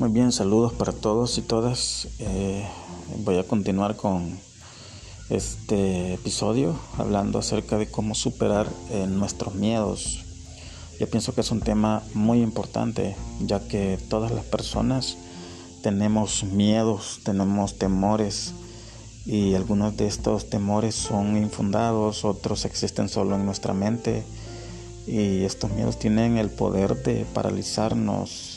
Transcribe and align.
Muy 0.00 0.10
bien, 0.10 0.32
saludos 0.32 0.72
para 0.72 0.90
todos 0.90 1.38
y 1.38 1.42
todas. 1.42 2.08
Eh, 2.18 2.66
voy 3.18 3.38
a 3.38 3.44
continuar 3.44 3.94
con 3.94 4.36
este 5.30 6.14
episodio 6.14 6.76
hablando 6.98 7.38
acerca 7.38 7.78
de 7.78 7.88
cómo 7.88 8.16
superar 8.16 8.66
eh, 8.90 9.06
nuestros 9.06 9.54
miedos. 9.54 10.24
Yo 10.98 11.08
pienso 11.08 11.32
que 11.32 11.42
es 11.42 11.50
un 11.52 11.60
tema 11.60 12.02
muy 12.12 12.42
importante 12.42 13.14
ya 13.46 13.60
que 13.68 13.96
todas 14.08 14.32
las 14.32 14.44
personas 14.44 15.16
tenemos 15.80 16.42
miedos, 16.42 17.20
tenemos 17.22 17.78
temores 17.78 18.52
y 19.24 19.54
algunos 19.54 19.96
de 19.96 20.08
estos 20.08 20.50
temores 20.50 20.96
son 20.96 21.36
infundados, 21.36 22.24
otros 22.24 22.64
existen 22.64 23.08
solo 23.08 23.36
en 23.36 23.46
nuestra 23.46 23.74
mente 23.74 24.24
y 25.06 25.44
estos 25.44 25.70
miedos 25.70 26.00
tienen 26.00 26.36
el 26.36 26.50
poder 26.50 27.00
de 27.04 27.24
paralizarnos 27.32 28.53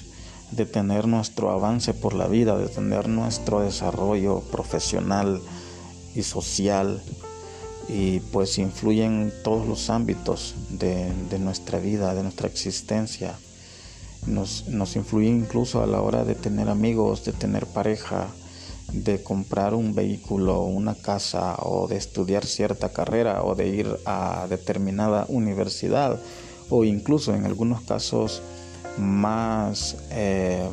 detener 0.51 1.07
nuestro 1.07 1.51
avance 1.51 1.93
por 1.93 2.13
la 2.13 2.27
vida, 2.27 2.57
detener 2.57 3.07
nuestro 3.09 3.61
desarrollo 3.61 4.41
profesional 4.51 5.41
y 6.15 6.23
social 6.23 7.01
y 7.89 8.19
pues 8.19 8.57
influyen 8.57 9.21
en 9.23 9.33
todos 9.43 9.67
los 9.67 9.89
ámbitos 9.89 10.55
de, 10.69 11.11
nuestra 11.39 11.79
vida, 11.79 12.13
de 12.13 12.23
nuestra 12.23 12.47
existencia. 12.47 13.35
Nos, 14.25 14.67
nos 14.67 14.95
influye 14.95 15.29
incluso 15.29 15.81
a 15.81 15.87
la 15.87 16.01
hora 16.01 16.25
de 16.25 16.35
tener 16.35 16.69
amigos, 16.69 17.23
de 17.23 17.31
tener 17.31 17.65
pareja, 17.65 18.27
de 18.91 19.21
comprar 19.21 19.73
un 19.73 19.93
vehículo, 19.95 20.63
una 20.63 20.95
casa 20.95 21.55
o 21.59 21.87
de 21.87 21.97
estudiar 21.97 22.45
cierta 22.45 22.89
carrera 22.89 23.43
o 23.43 23.55
de 23.55 23.67
ir 23.67 23.97
a 24.05 24.47
determinada 24.49 25.25
universidad 25.29 26.19
o 26.69 26.83
incluso 26.83 27.33
en 27.35 27.45
algunos 27.45 27.81
casos 27.81 28.41
más, 28.97 29.97
eh, 30.11 30.67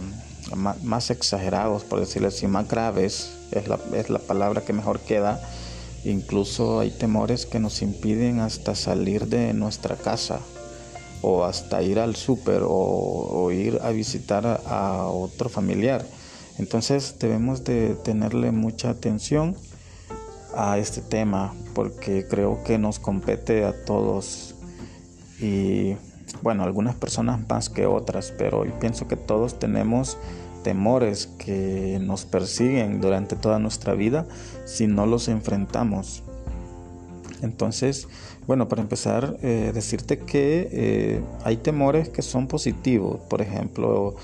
más, 0.82 1.10
exagerados, 1.10 1.84
por 1.84 2.00
decirlo 2.00 2.28
así, 2.28 2.46
más 2.46 2.68
graves, 2.68 3.32
es 3.50 3.68
la, 3.68 3.78
es 3.94 4.10
la 4.10 4.18
palabra 4.18 4.62
que 4.62 4.72
mejor 4.72 5.00
queda. 5.00 5.40
Incluso 6.04 6.80
hay 6.80 6.90
temores 6.90 7.46
que 7.46 7.58
nos 7.58 7.80
impiden 7.80 8.40
hasta 8.40 8.74
salir 8.74 9.26
de 9.26 9.54
nuestra 9.54 9.96
casa 9.96 10.40
o 11.26 11.44
hasta 11.44 11.82
ir 11.82 11.98
al 11.98 12.16
súper 12.16 12.60
o, 12.66 13.50
ir 13.50 13.80
a 13.82 13.90
visitar 13.90 14.60
a, 14.66 15.06
otro 15.06 15.48
familiar. 15.48 16.04
Entonces 16.58 17.16
debemos 17.18 17.64
de 17.64 17.94
tenerle 17.94 18.52
mucha 18.52 18.90
atención 18.90 19.56
a 20.54 20.76
este 20.78 21.00
tema 21.00 21.54
porque 21.74 22.26
creo 22.28 22.62
que 22.62 22.76
nos 22.76 22.98
compete 22.98 23.64
a 23.64 23.84
todos 23.84 24.54
y 25.40 25.96
bueno, 26.42 26.64
algunas 26.64 26.94
personas 26.94 27.40
más 27.48 27.70
que 27.70 27.86
otras, 27.86 28.32
pero 28.36 28.64
yo 28.64 28.78
pienso 28.78 29.08
que 29.08 29.16
todos 29.16 29.58
tenemos 29.58 30.18
temores 30.62 31.26
que 31.38 31.98
nos 32.00 32.24
persiguen 32.24 33.00
durante 33.00 33.36
toda 33.36 33.58
nuestra 33.58 33.94
vida 33.94 34.26
si 34.64 34.86
no 34.86 35.06
los 35.06 35.28
enfrentamos. 35.28 36.22
Entonces, 37.42 38.08
bueno, 38.46 38.68
para 38.68 38.82
empezar, 38.82 39.36
eh, 39.42 39.70
decirte 39.74 40.18
que 40.18 40.68
eh, 40.72 41.20
hay 41.44 41.58
temores 41.58 42.08
que 42.08 42.22
son 42.22 42.46
positivos. 42.46 43.20
Por 43.28 43.42
ejemplo, 43.42 44.16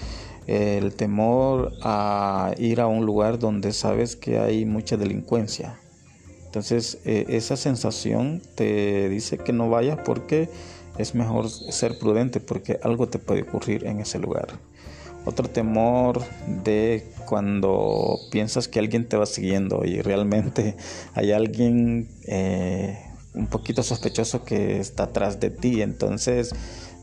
el 0.46 0.94
temor 0.94 1.72
a 1.82 2.52
ir 2.58 2.80
a 2.80 2.86
un 2.86 3.06
lugar 3.06 3.38
donde 3.38 3.72
sabes 3.72 4.16
que 4.16 4.38
hay 4.38 4.64
mucha 4.64 4.96
delincuencia. 4.96 5.78
Entonces, 6.46 6.98
eh, 7.04 7.26
esa 7.28 7.56
sensación 7.56 8.42
te 8.56 9.08
dice 9.08 9.38
que 9.38 9.52
no 9.52 9.70
vayas 9.70 10.00
porque 10.04 10.48
es 11.00 11.14
mejor 11.14 11.48
ser 11.48 11.98
prudente 11.98 12.40
porque 12.40 12.78
algo 12.82 13.08
te 13.08 13.18
puede 13.18 13.42
ocurrir 13.42 13.86
en 13.86 14.00
ese 14.00 14.18
lugar. 14.18 14.48
Otro 15.24 15.48
temor 15.48 16.22
de 16.64 17.12
cuando 17.26 18.18
piensas 18.30 18.68
que 18.68 18.78
alguien 18.78 19.08
te 19.08 19.16
va 19.16 19.26
siguiendo 19.26 19.84
y 19.84 20.00
realmente 20.00 20.76
hay 21.14 21.32
alguien 21.32 22.08
eh, 22.26 22.98
un 23.34 23.46
poquito 23.46 23.82
sospechoso 23.82 24.44
que 24.44 24.80
está 24.80 25.04
atrás 25.04 25.40
de 25.40 25.50
ti. 25.50 25.82
Entonces 25.82 26.54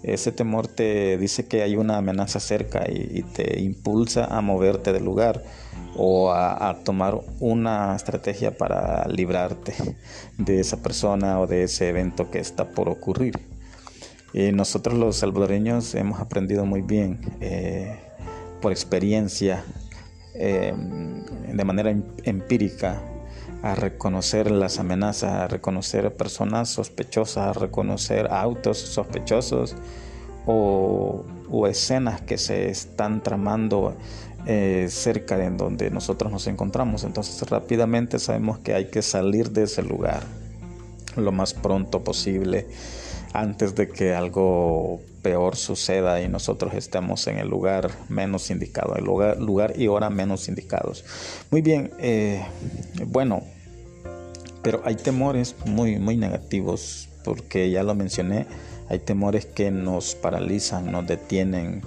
ese 0.04 0.32
temor 0.32 0.68
te 0.68 1.18
dice 1.18 1.48
que 1.48 1.64
hay 1.64 1.76
una 1.76 1.98
amenaza 1.98 2.40
cerca 2.40 2.86
y, 2.90 3.24
te 3.24 3.60
impulsa 3.60 4.26
a 4.26 4.42
moverte 4.42 4.94
del 4.94 5.04
lugar 5.04 5.44
o 5.96 6.32
a, 6.32 6.78
tomar 6.84 7.20
una 7.40 7.96
estrategia 7.96 8.56
para 8.58 9.08
librarte 9.08 9.74
de 10.38 10.60
esa 10.60 10.78
persona 10.78 11.40
o 11.40 11.48
de 11.48 11.64
ese 11.64 11.90
evento 11.90 12.30
que 12.30 12.40
está 12.40 12.70
por 12.70 12.90
ocurrir. 12.90 13.57
Y 14.34 14.52
nosotros 14.52 14.98
los 14.98 15.18
salvadoreños 15.18 15.96
hemos 15.96 16.20
aprendido 16.20 16.66
muy 16.66 16.82
bien 16.82 17.20
eh, 17.40 17.98
por 18.62 18.72
experiencia, 18.72 19.64
eh, 20.36 20.74
de 21.52 21.64
manera 21.64 21.92
em, 21.92 22.04
empírica, 22.24 23.02
a 23.64 23.74
reconocer 23.76 24.52
las 24.52 24.80
amenazas, 24.80 25.32
a 25.32 25.48
reconocer 25.48 26.16
personas 26.16 26.70
sospechosas, 26.70 27.48
a 27.48 27.54
reconocer 27.54 28.28
autos 28.32 28.78
sospechosos 28.78 29.76
o, 30.46 31.26
escenas 31.68 32.22
que 32.22 32.38
se 32.38 32.70
están 32.70 33.24
tramando 33.24 33.96
eh, 34.46 34.88
cerca 34.90 35.38
de 35.38 35.50
donde 35.50 35.90
nosotros 35.90 36.32
nos 36.32 36.48
encontramos. 36.48 37.04
Entonces 37.04 37.50
rápidamente 37.50 38.20
sabemos 38.20 38.60
que 38.60 38.74
hay 38.74 38.90
que 38.90 39.02
salir 39.02 39.52
de 39.52 39.64
ese 39.64 39.82
lugar 39.82 40.22
lo 41.16 41.32
más 41.32 41.54
pronto 41.54 42.04
posible 42.04 42.68
antes 43.38 43.76
de 43.76 43.88
que 43.88 44.16
algo 44.16 45.00
peor 45.22 45.56
suceda 45.56 46.20
y 46.24 46.28
nosotros 46.28 46.74
estemos 46.74 47.28
en 47.28 47.38
el 47.38 47.48
lugar 47.48 47.92
menos 48.10 48.50
indicado, 48.50 48.96
el 48.96 49.06
lugar, 49.06 49.40
lugar 49.40 49.74
y 49.78 49.88
hora 49.88 50.10
menos 50.10 50.48
indicados. 50.48 51.06
Muy 51.52 51.62
bien, 51.62 51.92
eh, 52.00 52.44
bueno, 53.06 53.44
pero 54.64 54.82
hay 54.86 54.96
temores 54.96 55.56
muy, 55.68 56.00
muy 56.00 56.18
negativos, 56.18 57.10
porque 57.24 57.70
ya 57.70 57.84
lo 57.84 57.94
mencioné, 57.94 58.48
hay 58.90 58.98
temores 58.98 59.46
que 59.46 59.70
nos 59.70 60.16
paralizan, 60.16 60.92
nos 60.92 61.06
detienen, 61.06 61.84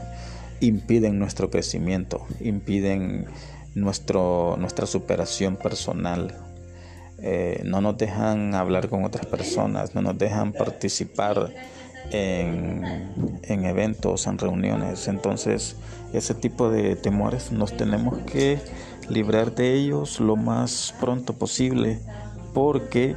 impiden 0.60 1.19
nuestro 1.19 1.50
crecimiento, 1.50 2.25
impiden 2.39 3.27
nuestro, 3.75 4.55
nuestra 4.56 4.87
superación 4.87 5.56
personal, 5.56 6.33
eh, 7.22 7.62
no 7.64 7.81
nos 7.81 7.98
dejan 7.98 8.54
hablar 8.54 8.88
con 8.88 9.04
otras 9.04 9.26
personas, 9.26 9.94
no 9.94 10.03
nos 10.03 10.19
dejan 10.19 10.53
participar 10.53 11.53
en, 12.10 12.84
en, 13.42 13.64
eventos, 13.64 14.26
en 14.26 14.38
reuniones. 14.38 15.08
Entonces, 15.08 15.76
ese 16.12 16.34
tipo 16.34 16.70
de 16.70 16.97
temores 16.97 17.53
nos 17.53 17.76
tenemos 17.76 18.19
que 18.19 18.59
librar 19.09 19.54
de 19.54 19.75
ellos 19.75 20.20
lo 20.20 20.36
más 20.36 20.94
pronto 21.00 21.32
posible 21.34 22.00
porque 22.54 23.16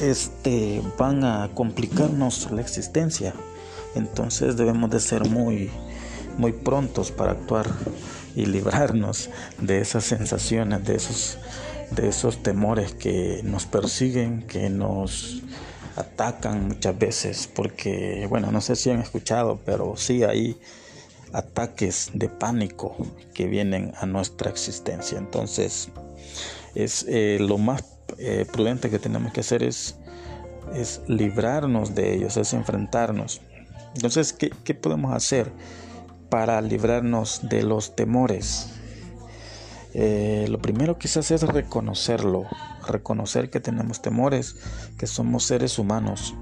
este, 0.00 0.82
van 0.98 1.24
a 1.24 1.50
complicarnos 1.54 2.50
la 2.50 2.60
existencia. 2.60 3.34
Entonces 3.94 4.56
debemos 4.56 4.90
de 4.90 5.00
ser 5.00 5.28
muy, 5.28 5.70
muy 6.38 6.52
prontos 6.52 7.10
para 7.10 7.32
actuar 7.32 7.66
y 8.34 8.46
librarnos 8.46 9.30
de 9.58 9.80
esas 9.80 10.04
sensaciones, 10.04 10.84
de 10.84 10.96
esos 10.96 11.38
de 11.94 12.08
esos 12.08 12.42
temores 12.42 12.92
que 12.94 13.40
nos 13.44 13.66
persiguen, 13.66 14.42
que 14.46 14.70
nos 14.70 15.42
atacan 15.96 16.68
muchas 16.68 16.98
veces, 16.98 17.50
porque, 17.52 18.26
bueno, 18.28 18.50
no 18.50 18.60
sé 18.60 18.76
si 18.76 18.90
han 18.90 19.00
escuchado, 19.00 19.60
pero 19.64 19.94
sí 19.96 20.24
hay 20.24 20.58
ataques 21.32 22.10
de 22.14 22.28
pánico 22.28 22.96
que 23.34 23.46
vienen 23.46 23.92
a 24.00 24.06
nuestra 24.06 24.50
existencia. 24.50 25.18
Entonces, 25.18 25.88
es 26.74 27.04
eh, 27.08 27.38
lo 27.40 27.58
más 27.58 27.84
eh, 28.18 28.46
prudente 28.50 28.90
que 28.90 28.98
tenemos 28.98 29.32
que 29.32 29.40
hacer 29.40 29.62
es, 29.62 29.96
es 30.74 31.02
librarnos 31.06 31.94
de 31.94 32.14
ellos, 32.14 32.36
es 32.36 32.52
enfrentarnos. 32.52 33.40
Entonces, 33.94 34.32
¿qué, 34.32 34.50
qué 34.64 34.74
podemos 34.74 35.14
hacer 35.14 35.52
para 36.30 36.60
librarnos 36.62 37.40
de 37.48 37.62
los 37.62 37.94
temores? 37.94 38.70
Eh, 39.94 40.46
lo 40.48 40.58
primero 40.58 40.98
quizás 40.98 41.30
es 41.30 41.42
reconocerlo, 41.42 42.46
reconocer 42.86 43.50
que 43.50 43.60
tenemos 43.60 44.00
temores, 44.00 44.56
que 44.98 45.06
somos 45.06 45.44
seres 45.44 45.78
humanos. 45.78 46.34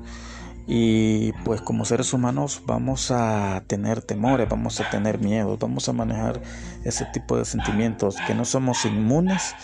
Y 0.66 1.32
pues 1.44 1.60
como 1.60 1.84
seres 1.84 2.12
humanos 2.12 2.62
vamos 2.64 3.10
a 3.10 3.64
tener 3.66 4.02
temores, 4.02 4.48
vamos 4.48 4.78
a 4.80 4.88
tener 4.88 5.18
miedos, 5.18 5.58
vamos 5.58 5.88
a 5.88 5.92
manejar 5.92 6.40
ese 6.84 7.06
tipo 7.06 7.36
de 7.36 7.44
sentimientos, 7.44 8.16
que 8.26 8.34
no 8.34 8.44
somos 8.44 8.84
inmunes 8.84 9.54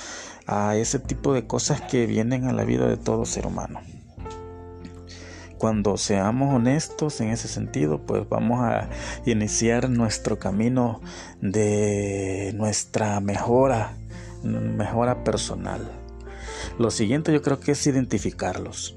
a 0.49 0.75
ese 0.75 0.99
tipo 0.99 1.33
de 1.33 1.47
cosas 1.47 1.81
que 1.81 2.07
vienen 2.07 2.47
a 2.47 2.53
la 2.53 2.65
vida 2.65 2.89
de 2.89 2.97
todo 2.97 3.25
ser 3.25 3.47
humano. 3.47 3.81
Cuando 5.59 5.97
seamos 5.97 6.55
honestos 6.55 7.21
en 7.21 7.31
ese 7.31 7.49
sentido, 7.49 8.03
pues 8.03 8.29
vamos 8.29 8.61
a 8.61 8.91
iniciar 9.25 9.89
nuestro 9.89 10.39
camino 10.39 11.01
de 11.41 12.53
nuestra 12.55 13.21
mejora, 13.21 13.97
mejora 14.43 15.25
personal. 15.25 15.91
Lo 16.79 16.91
siguiente 16.91 17.33
yo 17.33 17.41
creo 17.41 17.59
que 17.59 17.73
es 17.73 17.87
identificarlos. 17.87 18.97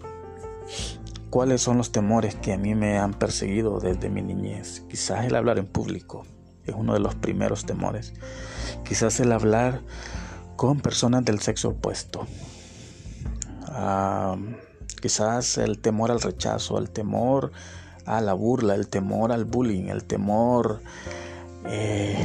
¿Cuáles 1.30 1.62
son 1.62 1.78
los 1.78 1.92
temores 1.92 2.36
que 2.36 2.54
a 2.54 2.58
mí 2.58 2.76
me 2.76 2.98
han 2.98 3.14
perseguido 3.14 3.80
desde 3.80 4.10
mi 4.10 4.22
niñez? 4.22 4.84
Quizás 4.90 5.26
el 5.26 5.36
hablar 5.36 5.60
en 5.60 5.68
público, 5.68 6.26
es 6.66 6.76
uno 6.76 6.94
de 6.94 7.00
los 7.00 7.16
primeros 7.16 7.66
temores. 7.66 8.14
Quizás 8.84 9.20
el 9.20 9.32
hablar 9.32 9.82
con 10.56 10.80
personas 10.82 11.24
del 11.24 11.40
sexo 11.40 11.70
opuesto. 11.70 12.28
Ah, 13.68 14.36
quizás 15.02 15.58
el 15.58 15.80
temor 15.80 16.12
al 16.12 16.22
rechazo, 16.22 16.78
el 16.78 16.90
temor 16.90 17.52
a 18.06 18.22
la 18.22 18.34
burla, 18.34 18.76
el 18.76 18.88
temor 18.88 19.32
al 19.32 19.46
bullying, 19.46 19.86
el 19.86 20.04
temor 20.04 20.82
eh, 21.66 22.18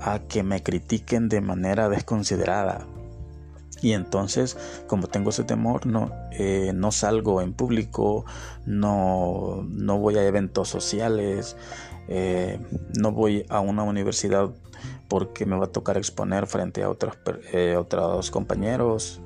a 0.00 0.18
que 0.20 0.42
me 0.42 0.62
critiquen 0.62 1.28
de 1.28 1.40
manera 1.40 1.88
desconsiderada. 1.88 2.86
Y 3.80 3.94
entonces, 3.94 4.56
como 4.86 5.08
tengo 5.08 5.30
ese 5.30 5.42
temor, 5.42 5.86
no, 5.86 6.12
eh, 6.32 6.72
no 6.74 6.92
salgo 6.92 7.40
en 7.40 7.52
público, 7.52 8.24
no, 8.66 9.66
no 9.68 9.98
voy 9.98 10.18
a 10.18 10.24
eventos 10.24 10.68
sociales, 10.68 11.56
eh, 12.08 12.60
no 12.98 13.12
voy 13.12 13.44
a 13.48 13.60
una 13.60 13.82
universidad 13.82 14.50
porque 15.08 15.46
me 15.46 15.56
va 15.56 15.66
a 15.66 15.72
tocar 15.72 15.96
exponer 15.96 16.46
frente 16.46 16.82
a 16.82 16.90
otros, 16.90 17.16
otros 17.76 18.30
compañeros 18.30 19.20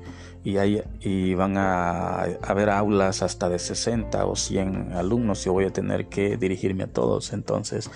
y, 0.47 1.33
van 1.33 1.57
a 1.57 2.23
haber 2.41 2.69
aulas 2.69 3.21
hasta 3.21 3.49
de 3.49 3.59
60 3.59 4.25
o 4.25 4.35
100 4.35 4.93
alumnos 4.93 5.45
y 5.45 5.49
voy 5.49 5.65
a 5.65 5.73
tener 5.73 6.07
que 6.07 6.37
dirigirme 6.37 6.83
a 6.83 6.87
todos. 6.87 7.33
Entonces 7.33 7.91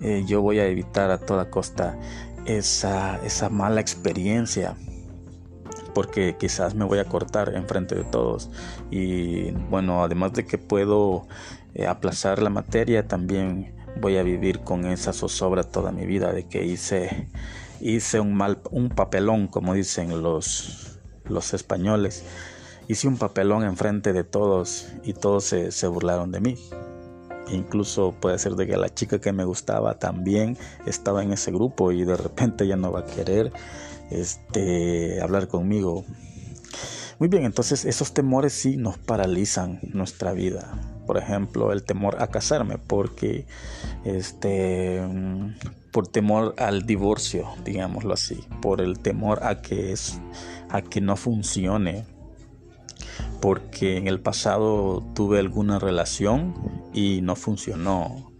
eh, 0.00 0.24
yo 0.26 0.42
voy 0.42 0.58
a 0.58 0.66
evitar 0.66 1.10
a 1.10 1.18
toda 1.18 1.50
costa 1.50 1.98
esa, 2.46 3.24
esa 3.24 3.48
mala 3.48 3.80
experiencia 3.80 4.76
porque 5.94 6.36
quizás 6.38 6.74
me 6.74 6.84
voy 6.84 6.98
a 6.98 7.04
cortar 7.04 7.54
enfrente 7.54 7.94
de 7.94 8.04
todos 8.04 8.50
y 8.90 9.52
bueno 9.70 10.02
además 10.02 10.32
de 10.32 10.44
que 10.44 10.58
puedo 10.58 11.28
eh, 11.74 11.86
aplazar 11.86 12.42
la 12.42 12.50
materia 12.50 13.06
también 13.06 13.76
voy 14.00 14.16
a 14.16 14.24
vivir 14.24 14.60
con 14.60 14.86
esa 14.86 15.12
zozobra 15.12 15.62
toda 15.62 15.92
mi 15.92 16.04
vida 16.04 16.32
de 16.32 16.48
que 16.48 16.64
hice 16.64 17.28
hice 17.80 18.18
un 18.18 18.34
mal 18.34 18.58
un 18.72 18.88
papelón 18.88 19.46
como 19.46 19.72
dicen 19.74 20.20
los 20.20 20.93
los 21.28 21.54
españoles. 21.54 22.24
Hice 22.88 23.08
un 23.08 23.16
papelón 23.16 23.64
enfrente 23.64 24.12
de 24.12 24.24
todos 24.24 24.88
y 25.02 25.14
todos 25.14 25.44
se, 25.44 25.72
se 25.72 25.86
burlaron 25.86 26.30
de 26.30 26.40
mí. 26.40 26.56
Incluso 27.50 28.14
puede 28.20 28.38
ser 28.38 28.54
de 28.54 28.66
que 28.66 28.76
la 28.76 28.92
chica 28.92 29.20
que 29.20 29.32
me 29.32 29.44
gustaba 29.44 29.98
también 29.98 30.56
estaba 30.86 31.22
en 31.22 31.32
ese 31.32 31.50
grupo 31.50 31.92
y 31.92 32.04
de 32.04 32.16
repente 32.16 32.66
ya 32.66 32.76
no 32.76 32.92
va 32.92 33.00
a 33.00 33.06
querer 33.06 33.52
este 34.10 35.20
hablar 35.20 35.48
conmigo. 35.48 36.04
Muy 37.18 37.28
bien 37.28 37.44
entonces 37.44 37.84
esos 37.84 38.12
temores 38.12 38.52
sí 38.52 38.76
nos 38.76 38.98
paralizan 38.98 39.80
nuestra 39.92 40.32
vida 40.32 40.93
por 41.06 41.18
ejemplo 41.18 41.72
el 41.72 41.84
temor 41.84 42.22
a 42.22 42.28
casarme 42.28 42.78
porque 42.78 43.46
este 44.04 45.00
por 45.92 46.08
temor 46.08 46.54
al 46.58 46.86
divorcio 46.86 47.48
digámoslo 47.64 48.14
así 48.14 48.44
por 48.60 48.80
el 48.80 48.98
temor 48.98 49.44
a 49.44 49.62
que 49.62 49.92
es 49.92 50.20
a 50.70 50.82
que 50.82 51.00
no 51.00 51.16
funcione 51.16 52.06
porque 53.44 53.98
en 53.98 54.08
el 54.08 54.20
pasado 54.20 55.04
tuve 55.14 55.38
alguna 55.38 55.78
relación 55.78 56.54
y 56.94 57.20
no 57.20 57.36
funcionó. 57.36 58.32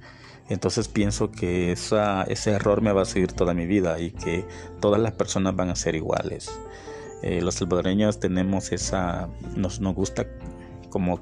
Entonces 0.49 0.89
pienso 0.89 1.31
que 1.31 1.73
ese 1.73 2.51
error 2.51 2.81
me 2.81 2.93
va 2.93 3.03
a 3.03 3.05
seguir 3.05 3.33
toda 3.33 3.53
mi 3.53 3.67
vida 3.67 3.99
y 4.01 4.13
que 4.13 4.47
todas 4.81 5.01
las 5.01 5.13
personas 5.13 5.57
van 5.57 5.71
a 5.71 5.77
ser 5.77 5.95
iguales. 5.95 6.51
Eh, 7.23 7.41
los 7.41 7.57
salvadoreños 7.57 8.21
tenemos 8.21 8.73
esa, 8.73 9.29
nos, 9.57 9.81
nos 9.81 9.95
gusta 9.95 10.27
como 10.91 11.21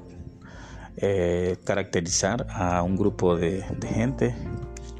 eh, 0.97 1.57
caracterizar 1.63 2.47
a 2.49 2.83
un 2.83 2.95
grupo 2.95 3.35
de, 3.35 3.63
de, 3.79 3.87
gente, 3.87 4.35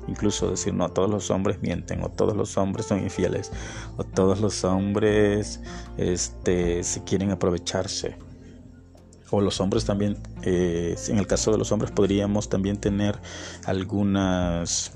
incluso 0.07 0.49
decir 0.49 0.73
no, 0.73 0.89
todos 0.89 1.09
los 1.09 1.29
hombres 1.31 1.61
mienten 1.61 2.03
o 2.03 2.09
todos 2.09 2.35
los 2.35 2.57
hombres 2.57 2.87
son 2.87 3.03
infieles 3.03 3.51
o 3.97 4.03
todos 4.03 4.41
los 4.41 4.63
hombres 4.63 5.61
este, 5.97 6.83
se 6.83 7.03
quieren 7.03 7.31
aprovecharse 7.31 8.17
o 9.33 9.41
los 9.41 9.59
hombres 9.59 9.83
también, 9.83 10.17
eh, 10.43 10.95
en 11.07 11.17
el 11.17 11.25
caso 11.25 11.51
de 11.51 11.57
los 11.57 11.71
hombres 11.71 11.91
podríamos 11.91 12.49
también 12.49 12.77
tener 12.77 13.19
algunas 13.65 14.91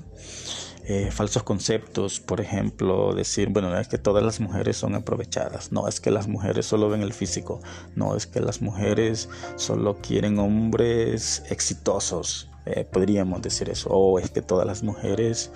eh, 0.88 1.10
falsos 1.10 1.42
conceptos, 1.42 2.18
por 2.18 2.40
ejemplo, 2.40 3.14
decir, 3.14 3.50
bueno, 3.50 3.76
es 3.78 3.88
que 3.88 3.98
todas 3.98 4.24
las 4.24 4.40
mujeres 4.40 4.76
son 4.76 4.94
aprovechadas, 4.94 5.70
no 5.70 5.86
es 5.86 6.00
que 6.00 6.10
las 6.10 6.26
mujeres 6.26 6.66
solo 6.66 6.88
ven 6.88 7.02
el 7.02 7.12
físico, 7.12 7.60
no 7.94 8.16
es 8.16 8.26
que 8.26 8.40
las 8.40 8.62
mujeres 8.62 9.28
solo 9.56 9.98
quieren 10.00 10.38
hombres 10.38 11.42
exitosos, 11.50 12.50
eh, 12.66 12.84
podríamos 12.90 13.42
decir 13.42 13.68
eso, 13.68 13.90
o 13.90 14.18
es 14.18 14.30
que 14.30 14.42
todas 14.42 14.66
las 14.66 14.82
mujeres 14.82 15.52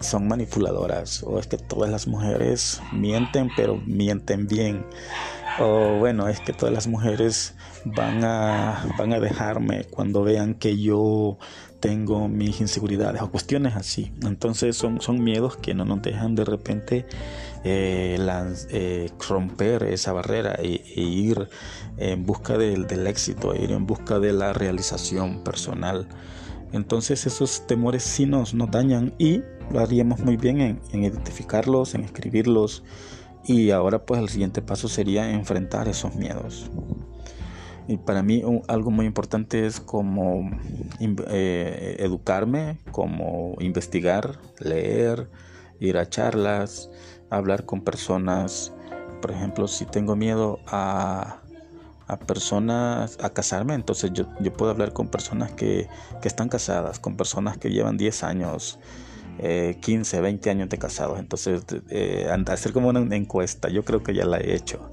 son 0.00 0.26
manipuladoras, 0.26 1.22
o 1.22 1.38
es 1.38 1.46
que 1.46 1.56
todas 1.56 1.88
las 1.88 2.08
mujeres 2.08 2.80
mienten, 2.92 3.48
pero 3.56 3.76
mienten 3.86 4.48
bien 4.48 4.84
o 5.58 5.98
bueno, 5.98 6.28
es 6.28 6.40
que 6.40 6.52
todas 6.52 6.74
las 6.74 6.86
mujeres 6.86 7.54
van 7.84 8.24
a, 8.24 8.94
van 8.98 9.12
a 9.12 9.20
dejarme 9.20 9.84
cuando 9.84 10.22
vean 10.22 10.54
que 10.54 10.78
yo 10.78 11.38
tengo 11.80 12.28
mis 12.28 12.60
inseguridades 12.60 13.22
o 13.22 13.30
cuestiones 13.30 13.76
así. 13.76 14.12
Entonces 14.22 14.76
son, 14.76 15.00
son 15.00 15.22
miedos 15.22 15.56
que 15.56 15.74
no 15.74 15.84
nos 15.84 16.02
dejan 16.02 16.34
de 16.34 16.44
repente 16.44 17.06
eh, 17.64 18.18
eh, 18.70 19.10
romper 19.28 19.84
esa 19.84 20.12
barrera 20.12 20.54
e, 20.58 20.82
e, 20.94 21.00
ir 21.00 21.48
en 21.98 22.24
busca 22.24 22.56
del, 22.58 22.86
del 22.86 23.06
éxito, 23.06 23.54
ir 23.54 23.72
en 23.72 23.86
busca 23.86 24.18
de 24.18 24.32
la 24.32 24.52
realización 24.52 25.42
personal. 25.44 26.08
Entonces 26.72 27.26
esos 27.26 27.66
temores 27.66 28.02
sí 28.02 28.26
nos, 28.26 28.54
nos 28.54 28.70
dañan 28.70 29.14
y 29.18 29.42
lo 29.70 29.80
haríamos 29.80 30.20
muy 30.20 30.36
bien 30.36 30.60
en, 30.60 30.80
en 30.92 31.04
identificarlos, 31.04 31.94
en 31.94 32.04
escribirlos 32.04 32.82
y 33.44 33.70
ahora 33.70 34.04
pues 34.04 34.20
el 34.20 34.28
siguiente 34.28 34.62
paso 34.62 34.88
sería 34.88 35.30
enfrentar 35.30 35.88
esos 35.88 36.14
miedos. 36.16 36.70
Y 37.88 37.98
para 37.98 38.22
mí 38.22 38.42
algo 38.68 38.90
muy 38.90 39.06
importante 39.06 39.64
es 39.64 39.80
como 39.80 40.50
eh, 41.00 41.96
educarme, 42.00 42.78
como 42.90 43.54
investigar, 43.60 44.38
leer, 44.58 45.30
ir 45.78 45.96
a 45.98 46.08
charlas, 46.08 46.90
hablar 47.30 47.64
con 47.64 47.82
personas. 47.82 48.72
Por 49.22 49.30
ejemplo, 49.30 49.68
si 49.68 49.84
tengo 49.84 50.16
miedo 50.16 50.58
a, 50.66 51.42
a 52.08 52.16
personas, 52.16 53.18
a 53.22 53.30
casarme, 53.30 53.74
entonces 53.74 54.10
yo, 54.12 54.26
yo 54.40 54.52
puedo 54.52 54.72
hablar 54.72 54.92
con 54.92 55.08
personas 55.08 55.52
que, 55.52 55.88
que, 56.20 56.28
están 56.28 56.48
casadas, 56.48 56.98
con 56.98 57.16
personas 57.16 57.56
que 57.56 57.70
llevan 57.70 57.96
10 57.96 58.24
años, 58.24 58.78
15, 59.80 60.16
eh, 60.16 60.20
20 60.20 60.50
años 60.50 60.68
de 60.68 60.78
casados. 60.78 61.18
Entonces, 61.18 61.64
eh, 61.90 62.28
hacer 62.48 62.72
como 62.72 62.88
una 62.88 63.16
encuesta, 63.16 63.68
yo 63.68 63.84
creo 63.84 64.02
que 64.02 64.14
ya 64.14 64.24
la 64.24 64.38
he 64.38 64.54
hecho. 64.54 64.90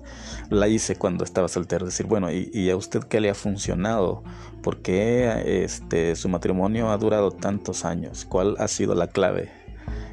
La 0.50 0.68
hice 0.68 0.96
cuando 0.96 1.24
estaba 1.24 1.48
soltero, 1.48 1.86
decir, 1.86 2.06
bueno, 2.06 2.30
¿y, 2.32 2.70
a 2.70 2.76
usted 2.76 3.02
qué 3.04 3.22
le 3.22 3.30
ha 3.30 3.36
funcionado? 3.36 4.24
¿Por 4.62 4.82
qué 4.82 5.64
este, 5.64 6.16
su 6.16 6.30
matrimonio 6.30 6.90
ha 6.90 6.98
durado 6.98 7.32
tantos 7.32 7.86
años? 7.86 8.26
¿Cuál 8.26 8.56
ha 8.60 8.68
sido 8.68 8.96
la 8.96 9.08
clave? 9.08 9.64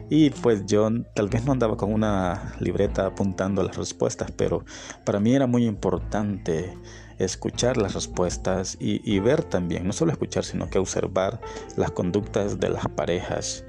Y 0.08 0.30
pues 0.30 0.66
yo 0.66 0.88
tal 1.14 1.28
vez 1.28 1.44
no 1.44 1.52
andaba 1.52 1.76
con 1.76 1.92
una 1.92 2.54
libreta 2.58 3.06
apuntando 3.06 3.62
las 3.62 3.76
respuestas, 3.76 4.32
pero 4.32 4.64
para 5.04 5.20
mí 5.20 5.34
era 5.36 5.46
muy 5.46 5.66
importante 5.66 6.76
escuchar 7.20 7.76
las 7.76 7.94
respuestas 7.94 8.76
y, 8.80 9.18
ver 9.20 9.44
también, 9.44 9.86
no 9.86 9.92
solo 9.92 10.10
escuchar, 10.10 10.44
sino 10.44 10.68
que 10.68 10.78
observar 10.78 11.40
las 11.76 11.92
conductas 11.92 12.58
de 12.58 12.70
las 12.70 12.88
parejas 12.88 13.64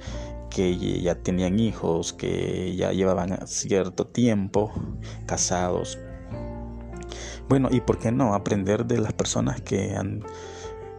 que 0.52 1.02
ya 1.02 1.16
tenían 1.16 1.60
hijos, 1.60 2.14
que 2.14 2.76
ya 2.76 2.92
llevaban 2.92 3.48
cierto 3.48 4.06
tiempo 4.06 4.72
casados. 5.26 5.98
Bueno, 7.50 7.70
y 7.72 7.82
por 7.82 7.98
qué 7.98 8.12
no 8.12 8.36
aprender 8.36 8.86
de 8.86 9.00
las 9.00 9.14
personas 9.14 9.62
que 9.62 9.96
han, 9.96 10.24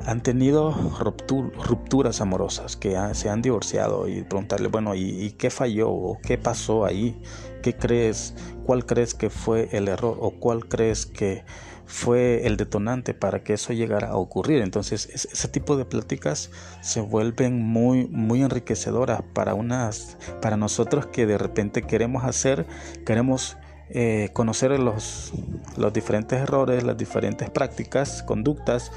han 0.05 0.23
tenido 0.23 0.73
rupturas 0.99 2.21
amorosas, 2.21 2.77
que 2.77 2.97
se 3.15 3.31
han 3.31 3.43
divorciado 3.43 4.09
y 4.09 4.23
preguntarle, 4.23 4.69
bueno, 4.69 4.95
¿y, 4.95 5.03
¿y, 5.03 5.31
qué 5.33 5.51
falló 5.51 5.91
o 5.91 6.19
qué 6.21 6.37
pasó 6.39 6.85
ahí? 6.85 7.23
¿Qué 7.63 7.77
crees? 7.77 8.35
¿Cuál 8.67 8.85
crees 8.85 9.15
que 9.15 9.31
fue 9.31 9.69
el 9.73 9.89
error 9.89 10.19
o 10.21 10.33
cuál 10.33 10.67
crees 10.67 11.07
que 11.07 11.45
fue 11.93 12.47
el 12.47 12.57
detonante 12.57 13.13
para 13.13 13.45
que 13.45 13.53
eso 13.53 13.75
llegara 13.75 14.09
a 14.09 14.17
ocurrir. 14.17 14.63
Entonces, 14.63 15.11
ese 15.11 15.49
tipo 15.49 15.77
de 15.77 15.85
pláticas 15.85 16.51
se 16.81 17.03
vuelven 17.03 17.63
muy, 17.63 18.07
muy 18.09 18.43
enriquecedoras 18.43 19.21
para 19.35 19.53
unas, 19.53 20.17
para 20.41 20.57
nosotros 20.57 21.07
que 21.07 21.27
de 21.27 21.37
repente 21.37 21.83
queremos 21.83 22.25
hacer, 22.25 22.67
queremos 23.05 23.59
eh, 23.91 24.31
conocer 24.33 24.71
los, 24.81 25.35
los 25.77 25.93
diferentes 25.93 26.41
errores, 26.41 26.83
las 26.83 26.97
diferentes 26.97 27.51
prácticas, 27.51 28.23
conductas, 28.23 28.91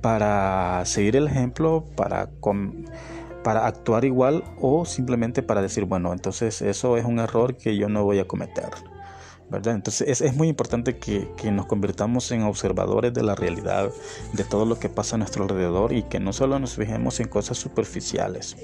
para 0.00 0.82
seguir 0.86 1.16
el 1.16 1.26
ejemplo, 1.26 1.84
para, 1.96 2.30
para 3.44 3.66
actuar 3.66 4.06
igual 4.06 4.42
o 4.58 4.86
simplemente 4.86 5.42
para 5.42 5.60
decir, 5.60 5.84
bueno, 5.84 6.14
entonces 6.14 6.62
eso 6.62 6.96
es 6.96 7.04
un 7.04 7.18
error 7.18 7.58
que 7.58 7.76
yo 7.76 7.90
no 7.90 8.04
voy 8.04 8.20
a 8.20 8.26
cometer. 8.26 8.70
Entonces 9.50 10.20
es, 10.20 10.36
muy 10.36 10.48
importante 10.48 10.98
que, 10.98 11.28
nos 11.50 11.66
convirtamos 11.66 12.30
en 12.32 12.42
observadores 12.42 13.14
de 13.14 13.22
la 13.22 13.34
realidad, 13.34 13.90
de 14.34 14.44
todo 14.44 14.66
lo 14.66 14.78
que 14.78 14.88
pasa 14.88 15.16
a 15.16 15.18
nuestro 15.18 15.44
alrededor 15.44 15.92
y 15.92 16.02
que 16.02 16.20
no 16.20 16.32
solo 16.32 16.58
nos 16.58 16.74
fijemos 16.74 17.18
en 17.20 17.28
cosas 17.28 17.56
superficiales. 17.56 18.56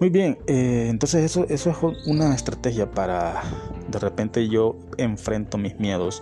Muy 0.00 0.10
bien, 0.10 0.38
eh, 0.46 0.88
entonces 0.90 1.24
eso, 1.24 1.46
eso 1.48 1.70
es 1.70 1.76
una 2.06 2.34
estrategia 2.34 2.90
para 2.90 3.42
de 3.88 3.98
repente 4.00 4.48
yo 4.48 4.76
enfrento 4.98 5.56
mis 5.56 5.78
miedos, 5.78 6.20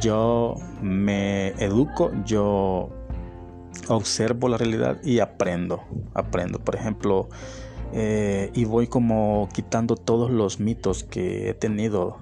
yo 0.00 0.54
me 0.80 1.48
educo, 1.58 2.12
yo 2.24 2.88
observo 3.88 4.48
la 4.48 4.56
realidad 4.56 5.02
y 5.02 5.18
aprendo, 5.18 5.82
aprendo. 6.14 6.60
Por 6.60 6.76
ejemplo, 6.76 7.28
eh, 7.92 8.50
y 8.54 8.64
voy 8.64 8.86
como 8.86 9.48
quitando 9.52 9.96
todos 9.96 10.30
los 10.30 10.60
mitos 10.60 11.04
que 11.04 11.50
he 11.50 11.54
tenido 11.54 12.18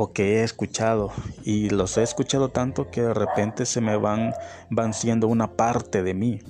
o 0.00 0.12
que 0.12 0.36
he 0.38 0.44
escuchado 0.44 1.10
y 1.42 1.70
los 1.70 1.98
he 1.98 2.04
escuchado 2.04 2.50
tanto 2.50 2.88
que 2.88 3.02
de 3.02 3.14
repente 3.14 3.66
se 3.66 3.80
me 3.80 3.96
van 3.96 4.32
van 4.70 4.94
siendo 4.94 5.26
una 5.26 5.56
parte 5.56 6.04
de 6.04 6.14
mí, 6.14 6.40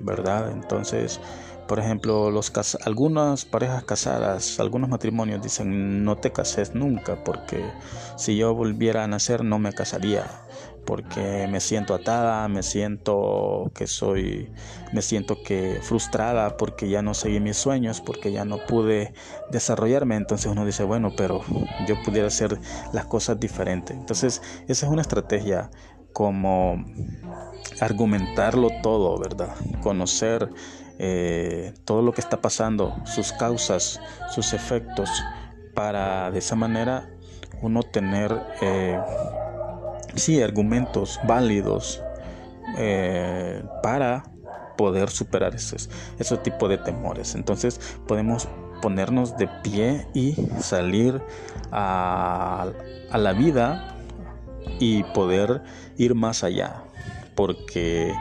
¿verdad? 0.00 0.50
Entonces, 0.52 1.20
por 1.66 1.80
ejemplo, 1.80 2.30
los 2.30 2.50
algunas 2.86 3.44
parejas 3.44 3.84
casadas, 3.84 4.58
algunos 4.58 4.88
matrimonios 4.88 5.42
dicen 5.42 6.02
no 6.02 6.16
te 6.16 6.32
cases 6.32 6.74
nunca 6.74 7.22
porque 7.22 7.74
si 8.16 8.38
yo 8.38 8.54
volviera 8.54 9.04
a 9.04 9.06
nacer 9.06 9.44
no 9.44 9.58
me 9.58 9.74
casaría 9.74 10.47
porque 10.88 11.46
me 11.50 11.60
siento 11.60 11.92
atada, 11.92 12.48
me 12.48 12.62
siento 12.62 13.70
que 13.74 13.86
soy, 13.86 14.50
me 14.94 15.02
siento 15.02 15.42
que 15.42 15.80
frustrada 15.82 16.56
porque 16.56 16.88
ya 16.88 17.02
no 17.02 17.12
seguí 17.12 17.40
mis 17.40 17.58
sueños, 17.58 18.00
porque 18.00 18.32
ya 18.32 18.46
no 18.46 18.56
pude 18.56 19.12
desarrollarme. 19.50 20.16
Entonces 20.16 20.50
uno 20.50 20.64
dice, 20.64 20.84
bueno, 20.84 21.12
pero 21.14 21.42
yo 21.86 22.02
pudiera 22.02 22.28
hacer 22.28 22.58
las 22.94 23.04
cosas 23.04 23.38
diferentes. 23.38 23.94
Entonces 23.94 24.40
esa 24.66 24.86
es 24.86 24.90
una 24.90 25.02
estrategia 25.02 25.70
como 26.14 26.82
argumentarlo 27.80 28.70
todo, 28.82 29.18
¿verdad? 29.18 29.54
Conocer 29.82 30.48
eh, 30.98 31.74
todo 31.84 32.00
lo 32.00 32.12
que 32.12 32.22
está 32.22 32.40
pasando, 32.40 32.96
sus 33.04 33.34
causas, 33.34 34.00
sus 34.30 34.54
efectos, 34.54 35.10
para 35.74 36.30
de 36.30 36.38
esa 36.38 36.56
manera 36.56 37.10
uno 37.60 37.82
tener 37.82 38.34
eh, 38.62 38.98
sí, 40.14 40.42
argumentos 40.42 41.20
válidos 41.24 42.02
eh, 42.76 43.62
para 43.82 44.24
poder 44.76 45.10
superar 45.10 45.54
ese, 45.54 45.76
ese 46.18 46.36
tipo 46.38 46.68
de 46.68 46.78
temores. 46.78 47.34
Entonces 47.34 47.80
podemos 48.06 48.48
ponernos 48.80 49.36
de 49.36 49.48
pie 49.62 50.06
y 50.14 50.34
salir 50.60 51.20
a, 51.72 52.68
a 53.10 53.18
la 53.18 53.32
vida 53.32 53.96
y 54.78 55.02
poder 55.02 55.62
ir 55.96 56.14
más 56.14 56.44
allá. 56.44 56.82
Porque 57.34 58.14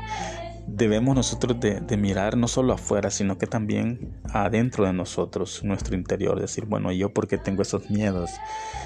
debemos 0.67 1.15
nosotros 1.15 1.59
de, 1.59 1.97
mirar 1.97 2.37
no 2.37 2.47
solo 2.47 2.73
afuera, 2.73 3.09
sino 3.09 3.37
que 3.37 3.47
también 3.47 4.13
adentro 4.31 4.85
de 4.85 4.93
nosotros, 4.93 5.63
nuestro 5.63 5.95
interior, 5.95 6.39
decir, 6.39 6.65
bueno, 6.65 6.91
¿yo 6.91 7.13
por 7.13 7.27
qué 7.27 7.37
tengo 7.37 7.61
esos 7.61 7.89
miedos? 7.89 8.31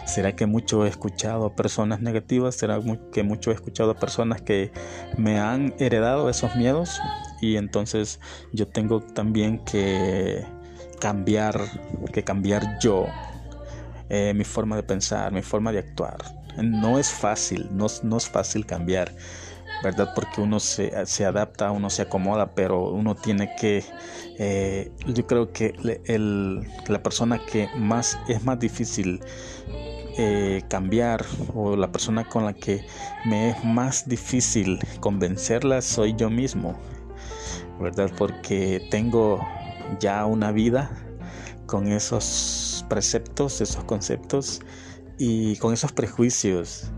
¿Será 0.05 0.35
que 0.35 0.45
mucho 0.45 0.85
he 0.85 0.89
escuchado 0.89 1.45
a 1.45 1.55
personas 1.55 2.01
negativas? 2.01 2.55
¿Será 2.55 2.79
que 3.11 3.23
mucho 3.23 3.51
he 3.51 3.55
escuchado 3.55 3.91
a 3.91 4.00
personas 4.00 4.41
que 4.41 4.71
me 5.17 5.39
han 5.39 5.73
heredado 5.79 6.29
esos 6.29 6.55
miedos? 6.55 7.01
Y 7.41 7.57
entonces 7.57 8.19
yo 8.53 8.67
tengo 8.67 9.01
también 9.01 9.59
que 9.65 10.45
cambiar, 11.00 11.59
que 12.13 12.23
cambiar 12.23 12.77
yo, 12.79 13.07
eh, 14.09 14.33
mi 14.35 14.43
forma 14.43 14.75
de 14.75 14.83
pensar, 14.83 15.31
mi 15.33 15.41
forma 15.41 15.71
de 15.71 15.79
actuar. 15.79 16.17
No 16.61 17.00
es 17.00 17.09
fácil, 17.09 17.69
no, 17.71 17.88
no 18.03 18.17
es 18.17 18.29
fácil 18.29 18.65
cambiar 18.65 19.11
¿verdad? 19.83 20.13
Porque 20.13 20.41
uno 20.41 20.59
se, 20.59 21.05
se, 21.05 21.25
adapta, 21.25 21.71
uno 21.71 21.89
se 21.89 22.03
acomoda, 22.03 22.53
pero 22.53 22.89
uno 22.89 23.15
tiene 23.15 23.55
que, 23.55 23.83
eh, 24.38 24.91
yo 25.07 25.25
creo 25.25 25.51
que 25.51 25.73
el, 26.05 26.67
la 26.88 27.01
persona 27.01 27.39
que 27.39 27.69
más 27.75 28.19
es 28.27 28.43
más 28.43 28.59
difícil 28.59 29.21
eh, 30.17 30.61
cambiar 30.69 31.25
o 31.55 31.75
la 31.75 31.91
persona 31.91 32.27
con 32.27 32.45
la 32.45 32.53
que 32.53 32.85
me 33.25 33.50
es 33.51 33.63
más 33.63 34.07
difícil 34.07 34.79
convencerla 35.00 35.81
soy 35.81 36.15
yo 36.15 36.29
mismo, 36.29 36.77
¿verdad? 37.79 38.11
Porque 38.17 38.88
tengo 38.91 39.47
ya 40.00 40.25
una 40.25 40.51
vida 40.51 40.91
con 41.65 41.88
esos 41.88 42.85
preceptos, 42.89 43.61
esos 43.61 43.83
conceptos 43.85 44.61
y 45.17 45.55
con 45.57 45.73
esos 45.73 45.93
prejuicios 45.93 46.91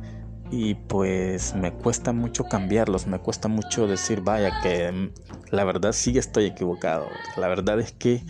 y 0.56 0.76
pues 0.76 1.56
me 1.56 1.72
cuesta 1.72 2.14
mucho 2.14 2.48
cambiarlos, 2.48 3.08
me 3.08 3.18
cuesta 3.18 3.48
mucho 3.48 3.88
decir, 3.88 4.22
vaya, 4.22 4.52
que 4.62 4.92
mm, 4.92 5.10
la 5.50 5.64
verdad 5.64 5.94
sí 5.94 6.16
estoy 6.16 6.46
equivocado. 6.46 7.08
La 7.38 7.48
verdad 7.48 7.80
es 7.80 7.92
que 7.92 8.22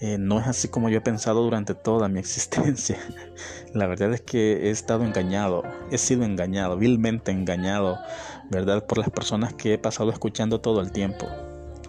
eh, 0.00 0.18
no 0.18 0.40
es 0.40 0.48
así 0.48 0.66
como 0.66 0.88
yo 0.88 0.98
he 0.98 1.00
pensado 1.00 1.44
durante 1.44 1.76
toda 1.76 2.08
mi 2.08 2.18
existencia. 2.18 2.98
La 3.72 3.86
verdad 3.86 4.12
es 4.12 4.20
que 4.20 4.66
he 4.66 4.70
estado 4.70 5.04
engañado, 5.04 5.62
he 5.92 5.98
sido 5.98 6.24
engañado, 6.24 6.76
vilmente 6.76 7.30
engañado, 7.30 8.00
¿verdad? 8.50 8.84
Por 8.84 8.98
las 8.98 9.10
personas 9.10 9.54
que 9.54 9.74
he 9.74 9.78
pasado 9.78 10.10
escuchando 10.10 10.60
todo 10.60 10.80
el 10.80 10.90
tiempo. 10.90 11.28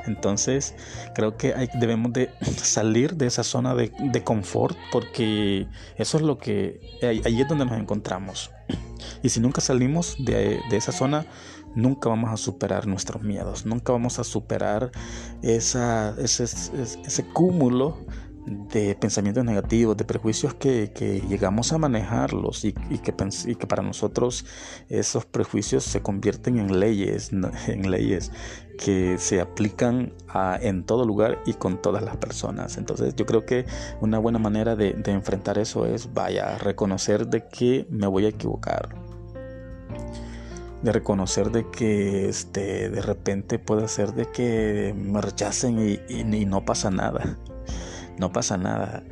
Entonces 0.05 0.75
creo 1.15 1.38
que 1.38 1.53
debemos 1.79 2.13
de 2.13 2.29
salir 2.58 3.15
de 3.15 3.27
esa 3.27 3.43
zona 3.43 3.75
de, 3.75 3.91
de 4.00 4.24
confort 4.24 4.77
porque 4.91 5.67
eso 5.98 6.17
es 6.17 6.24
lo 6.24 6.38
que 6.38 6.79
ahí 7.03 7.41
es 7.41 7.48
donde 7.48 7.65
nos 7.65 7.77
encontramos. 7.77 8.51
Y 9.24 9.29
si 9.29 9.39
nunca 9.39 9.62
salimos 9.62 10.15
de, 10.20 10.62
esa 10.72 10.91
zona, 10.91 11.25
nunca 11.75 12.10
vamos 12.10 12.31
a 12.31 12.38
superar 12.38 12.88
nuestros 12.88 13.22
miedos, 13.22 13.65
nunca 13.65 13.91
vamos 13.91 14.20
a 14.20 14.24
superar 14.24 14.91
esa, 15.41 16.15
ese, 16.20 16.43
ese, 16.43 17.25
cúmulo 17.34 17.98
de 18.45 18.95
pensamientos 18.95 19.45
negativos, 19.45 19.95
de 19.98 20.05
prejuicios 20.05 20.53
que, 20.53 20.91
llegamos 21.27 21.74
a 21.74 21.77
manejarlos 21.77 22.65
y, 22.65 22.74
que, 22.74 23.13
y, 23.45 23.55
que, 23.55 23.67
para 23.67 23.83
nosotros 23.83 24.45
esos 24.89 25.25
prejuicios 25.25 25.83
se 25.83 26.01
convierten 26.01 26.57
en 26.57 26.79
leyes, 26.79 27.31
en 27.67 27.91
leyes 27.91 28.31
que 28.77 29.17
se 29.19 29.41
aplican 29.41 30.13
en 30.62 30.83
todo 30.86 31.05
lugar 31.05 31.41
y 31.45 31.53
con 31.53 31.81
todas 31.81 32.03
las 32.03 32.17
personas. 32.17 32.77
Entonces 32.77 33.15
yo 33.15 33.25
creo 33.25 33.45
que 33.45 33.65
una 34.00 34.17
buena 34.17 34.39
manera 34.39 34.75
de, 34.75 34.93
de 34.93 35.12
enfrentar 35.12 35.60
eso 35.60 35.86
es, 35.86 36.13
vaya, 36.13 36.57
reconocer 36.57 37.27
de 37.27 37.48
que 37.48 37.86
me 37.89 38.07
voy 38.07 38.25
a 38.25 38.29
equivocar. 38.29 38.95
De 40.81 40.91
reconocer 40.91 41.51
de 41.51 41.69
que 41.69 42.27
este 42.27 42.89
de 42.89 43.01
repente 43.03 43.60
puede 43.60 43.88
ser 43.88 44.13
de 44.13 44.25
que 44.31 44.95
me 44.98 45.21
rechacen 45.21 45.77
y, 45.79 46.00
y, 46.12 46.45
no 46.45 46.65
pasa 46.65 46.89
nada 46.89 47.38
no 48.21 48.31
pasa 48.31 48.55
nada 48.55 49.03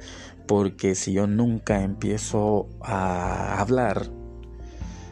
porque 0.48 0.94
si 0.94 1.14
yo 1.14 1.26
nunca 1.26 1.82
empiezo 1.82 2.70
a 2.82 3.60
hablar 3.60 4.08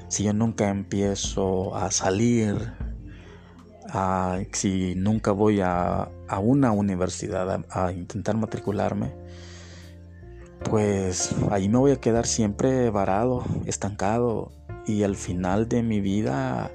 si 0.08 0.24
yo 0.24 0.34
nunca 0.34 0.70
empiezo 0.70 1.76
a 1.76 1.90
salir 1.90 2.74
a, 3.90 4.40
si 4.54 4.94
nunca 4.96 5.32
voy 5.32 5.62
a, 5.62 6.10
a 6.28 6.40
una 6.40 6.72
universidad 6.72 7.66
a 7.72 7.92
intentar 7.92 8.38
matricularme 8.38 9.16
pues 10.64 11.36
ahí 11.50 11.68
me 11.68 11.80
voy 11.80 11.92
a 11.92 12.00
quedar 12.00 12.28
siempre 12.28 12.92
varado 12.92 13.44
estancado 13.66 14.52
y 14.86 15.04
al 15.04 15.16
final 15.16 15.68
de 15.68 15.82
mi 15.82 16.02
vida 16.02 16.72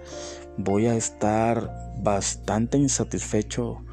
voy 0.59 0.87
a 0.87 0.97
estar 0.97 1.71
bastante 2.03 2.79
insatisfecho 2.79 3.85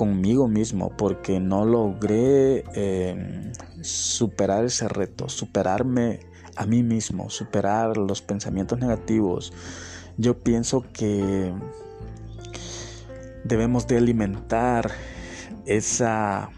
conmigo 0.00 0.48
mismo 0.48 0.96
porque 0.96 1.40
no 1.40 1.66
logré 1.66 2.64
em, 2.72 3.52
superar 3.82 4.64
ese 4.64 4.88
reto, 4.88 5.28
superarme 5.28 6.20
a 6.56 6.64
mí 6.64 6.82
mismo, 6.82 7.28
superar 7.28 7.98
los 7.98 8.22
pensamientos 8.22 8.78
negativos. 8.78 9.52
Yo 10.16 10.38
pienso 10.38 10.86
que 10.94 11.52
debemos 13.44 13.86
de 13.88 13.98
alimentar 13.98 14.90
esa 15.66 16.48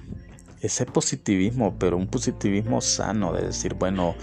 ese 0.63 0.87
positivismo, 0.87 1.75
pero 1.79 1.97
un 1.97 2.07
positivismo 2.07 2.81
sano, 2.81 3.33
de 3.33 3.43
decir, 3.43 3.75
bueno, 3.75 4.15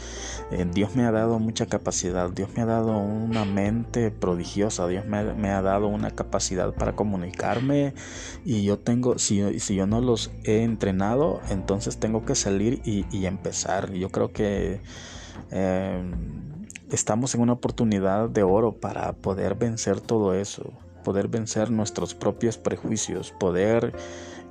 eh, 0.51 0.65
Dios 0.73 0.95
me 0.95 1.03
ha 1.03 1.11
dado 1.11 1.37
mucha 1.37 1.65
capacidad, 1.65 2.29
Dios 2.29 2.49
me 2.55 2.61
ha 2.61 2.65
dado 2.65 2.97
una 2.97 3.43
mente 3.43 4.09
prodigiosa, 4.09 4.87
Dios 4.87 5.05
me, 5.05 5.49
ha 5.49 5.61
dado 5.61 5.87
una 5.87 6.11
capacidad 6.11 6.73
para 6.73 6.95
comunicarme 6.95 7.93
y 8.45 8.63
yo 8.63 8.79
tengo, 8.79 9.19
si, 9.19 9.59
si 9.59 9.75
yo 9.75 9.85
no 9.85 9.99
los 9.99 10.31
he 10.45 10.63
entrenado, 10.63 11.41
entonces 11.49 11.97
tengo 11.97 12.25
que 12.25 12.35
salir 12.35 12.81
y, 12.85 13.25
empezar. 13.25 13.91
Yo 13.91 14.09
creo 14.09 14.31
que... 14.31 14.79
Em, 15.51 16.39
estamos 16.91 17.35
en 17.35 17.41
una 17.41 17.53
oportunidad 17.53 18.29
de 18.29 18.43
oro 18.43 18.73
para 18.73 19.13
poder 19.13 19.55
vencer 19.55 20.01
todo 20.01 20.33
eso, 20.33 20.73
poder 21.03 21.27
vencer 21.27 21.69
nuestros 21.69 22.15
propios 22.15 22.57
prejuicios, 22.57 23.31
poder 23.39 23.93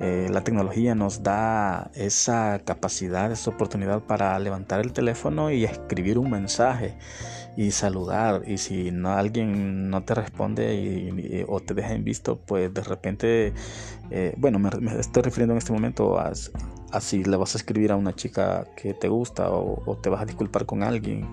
eh, 0.00 0.28
la 0.30 0.44
tecnología 0.44 0.94
nos 0.94 1.24
da 1.24 1.90
esa 1.94 2.60
capacidad, 2.64 3.32
esa 3.32 3.50
oportunidad 3.50 4.02
para 4.02 4.38
levantar 4.38 4.80
el 4.80 4.92
teléfono 4.92 5.50
y 5.50 5.64
escribir 5.64 6.18
un 6.18 6.30
mensaje 6.30 6.94
y 7.56 7.72
saludar. 7.72 8.42
Y 8.46 8.58
si 8.58 8.92
no 8.92 9.10
alguien 9.10 9.90
no 9.90 10.04
te 10.04 10.14
responde 10.14 10.76
y, 10.76 11.44
o 11.48 11.58
te 11.58 11.74
deja 11.74 11.94
en 11.94 12.04
visto, 12.04 12.38
pues 12.38 12.72
de 12.72 12.82
repente, 12.82 13.52
eh, 14.10 14.34
bueno, 14.36 14.60
me, 14.60 14.70
estoy 15.00 15.24
refiriendo 15.24 15.54
en 15.54 15.58
este 15.58 15.72
momento 15.72 16.16
a, 16.20 16.32
si 17.00 17.24
le 17.24 17.36
vas 17.36 17.56
a 17.56 17.58
escribir 17.58 17.90
a 17.90 17.96
una 17.96 18.14
chica 18.14 18.68
que 18.76 18.94
te 18.94 19.08
gusta 19.08 19.50
o, 19.50 19.98
te 20.00 20.08
vas 20.08 20.22
a 20.22 20.26
disculpar 20.26 20.64
con 20.64 20.84
alguien. 20.84 21.28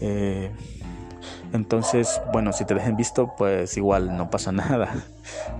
Eh, 0.00 0.50
entonces, 1.52 2.20
bueno, 2.32 2.52
si 2.52 2.64
te 2.64 2.74
dejan 2.74 2.96
visto, 2.96 3.34
pues 3.36 3.76
igual 3.76 4.16
no 4.16 4.30
pasa 4.30 4.52
nada, 4.52 4.94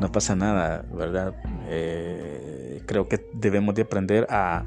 no 0.00 0.10
pasa 0.12 0.36
nada, 0.36 0.84
¿verdad? 0.92 1.34
Eh, 1.68 2.82
creo 2.86 3.08
que 3.08 3.24
debemos 3.34 3.74
de 3.74 3.82
aprender 3.82 4.26
a 4.30 4.64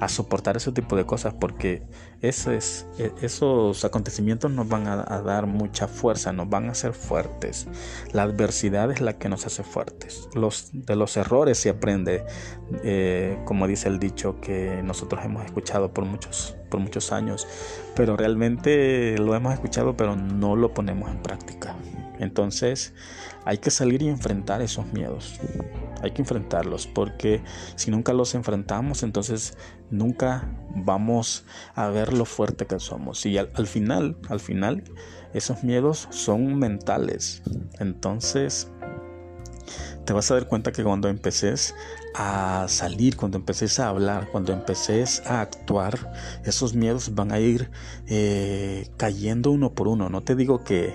a 0.00 0.08
soportar 0.08 0.56
ese 0.56 0.72
tipo 0.72 0.96
de 0.96 1.04
cosas 1.04 1.34
porque 1.34 1.82
eso 2.22 2.52
es, 2.52 2.86
e, 2.98 3.12
esos 3.22 3.84
acontecimientos 3.84 4.50
nos 4.50 4.68
van 4.68 4.86
a, 4.86 5.20
dar 5.22 5.46
mucha 5.46 5.88
fuerza, 5.88 6.32
nos 6.32 6.48
van 6.48 6.68
a 6.68 6.72
hacer 6.72 6.92
fuertes. 6.92 7.66
La 8.12 8.22
adversidad 8.22 8.90
es 8.90 9.00
la 9.00 9.18
que 9.18 9.28
nos 9.28 9.46
hace 9.46 9.62
fuertes. 9.62 10.28
Los, 10.34 10.70
de 10.72 10.96
los 10.96 11.16
errores 11.16 11.58
se 11.58 11.70
aprende, 11.70 12.24
eh, 12.84 13.38
como 13.44 13.66
dice 13.66 13.88
el 13.88 13.98
dicho 13.98 14.40
que 14.40 14.82
nosotros 14.82 15.24
hemos 15.24 15.44
escuchado 15.44 15.92
por 15.92 16.04
muchos, 16.04 16.56
por 16.68 16.80
muchos 16.80 17.12
años, 17.12 17.46
pero 17.94 18.16
realmente 18.16 19.16
lo 19.18 19.34
hemos 19.34 19.52
escuchado 19.54 19.96
pero 19.96 20.16
no 20.16 20.56
lo 20.56 20.74
ponemos 20.74 21.10
en 21.10 21.22
práctica. 21.22 21.76
Entonces 22.18 22.92
hay 23.44 23.58
que 23.58 23.70
salir 23.70 24.02
y 24.02 24.08
enfrentar 24.08 24.62
esos 24.62 24.92
miedos. 24.92 25.40
Hay 26.02 26.12
que 26.12 26.22
enfrentarlos 26.22 26.86
porque 26.86 27.42
si 27.76 27.90
nunca 27.90 28.12
los 28.12 28.34
enfrentamos, 28.34 29.02
entonces 29.02 29.56
nunca 29.90 30.48
vamos 30.74 31.44
a 31.74 31.88
ver 31.88 32.12
lo 32.12 32.24
fuerte 32.24 32.66
que 32.66 32.78
somos. 32.80 33.24
Y 33.26 33.38
al, 33.38 33.66
final, 33.66 34.16
al 34.28 34.40
final, 34.40 34.84
esos 35.34 35.62
miedos 35.62 36.08
son 36.10 36.58
mentales. 36.58 37.42
Entonces, 37.78 38.68
te 40.04 40.12
vas 40.12 40.30
a 40.30 40.34
dar 40.34 40.48
cuenta 40.48 40.72
que 40.72 40.82
cuando 40.82 41.08
empeces 41.08 41.74
a 42.14 42.66
salir, 42.68 43.16
cuando 43.16 43.38
empeces 43.38 43.78
a 43.78 43.88
hablar, 43.88 44.28
cuando 44.30 44.52
empeces 44.52 45.22
a 45.26 45.40
actuar, 45.40 46.12
esos 46.44 46.74
miedos 46.74 47.14
van 47.14 47.32
a 47.32 47.38
ir 47.38 47.70
eh, 48.06 48.88
cayendo 48.96 49.50
uno 49.50 49.74
por 49.74 49.88
uno. 49.88 50.08
No 50.08 50.22
te 50.22 50.34
digo 50.34 50.64
que 50.64 50.94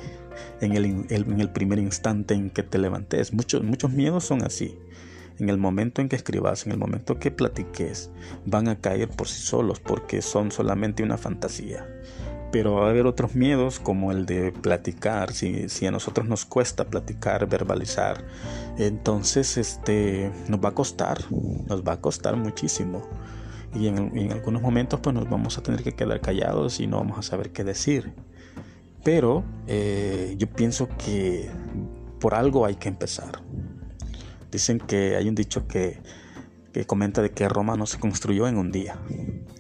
en 0.62 0.74
el, 0.74 1.06
en 1.10 1.54
primer 1.54 1.80
instante 1.80 2.34
en 2.34 2.50
que 2.50 2.64
te 2.64 2.78
levantes, 2.78 3.34
muchos, 3.34 3.92
miedos 3.92 4.26
son 4.26 4.44
así 4.44 4.78
en 5.40 5.50
el 5.50 5.58
momento 5.58 6.02
en 6.02 6.08
que 6.08 6.16
escribas, 6.16 6.66
en 6.66 6.72
el 6.72 6.78
momento 6.78 7.20
que 7.20 7.30
platiques, 7.30 8.10
van 8.46 8.68
a 8.70 8.80
caer 8.80 9.10
por 9.10 9.28
sí 9.28 9.42
solos 9.42 9.80
porque 9.80 10.22
son 10.22 10.52
solamente 10.52 11.04
una 11.04 11.18
fantasía. 11.18 11.86
Pero 12.52 12.76
va 12.76 12.88
a 12.88 12.90
haber 12.92 13.06
otros 13.06 13.36
miedos 13.36 13.82
como 13.82 14.14
el 14.14 14.26
de 14.26 14.54
platicar, 14.54 15.34
si, 15.34 15.68
a 15.86 15.92
nosotros 15.92 16.28
nos 16.28 16.46
cuesta 16.46 16.86
platicar, 16.86 17.50
verbalizar, 17.50 18.24
entonces 18.78 19.58
este, 19.58 20.32
nos 20.48 20.64
va 20.64 20.70
a 20.70 20.74
costar, 20.74 21.18
nos 21.68 21.84
va 21.84 21.94
a 21.94 22.02
costar 22.02 22.38
muchísimo. 22.38 23.02
Y 23.74 23.88
en, 23.88 24.32
algunos 24.32 24.62
momentos 24.62 25.02
pues 25.02 25.14
nos 25.14 25.30
vamos 25.30 25.58
a 25.58 25.64
tener 25.64 25.84
que 25.84 25.92
quedar 25.92 26.22
callados 26.22 26.80
y 26.80 26.88
no 26.88 26.98
vamos 26.98 27.20
a 27.20 27.24
saber 27.24 27.52
qué 27.52 27.66
decir. 27.66 28.14
Pero 29.06 29.44
eh, 29.68 30.34
yo 30.40 30.48
pienso 30.48 30.90
que 30.98 31.48
por 32.20 32.34
algo 32.34 32.66
hay 32.66 32.74
que 32.74 32.90
empezar. 32.90 33.44
Dicen 34.52 34.80
que 34.80 35.16
hay 35.16 35.30
un 35.30 35.36
dicho 35.36 35.68
que, 35.68 36.02
comenta 36.88 37.22
de 37.22 37.30
que 37.30 37.48
Roma 37.48 37.78
no 37.78 37.86
se 37.86 38.00
construyó 38.00 38.48
en 38.48 38.58
un 38.58 38.72
día. 38.72 38.98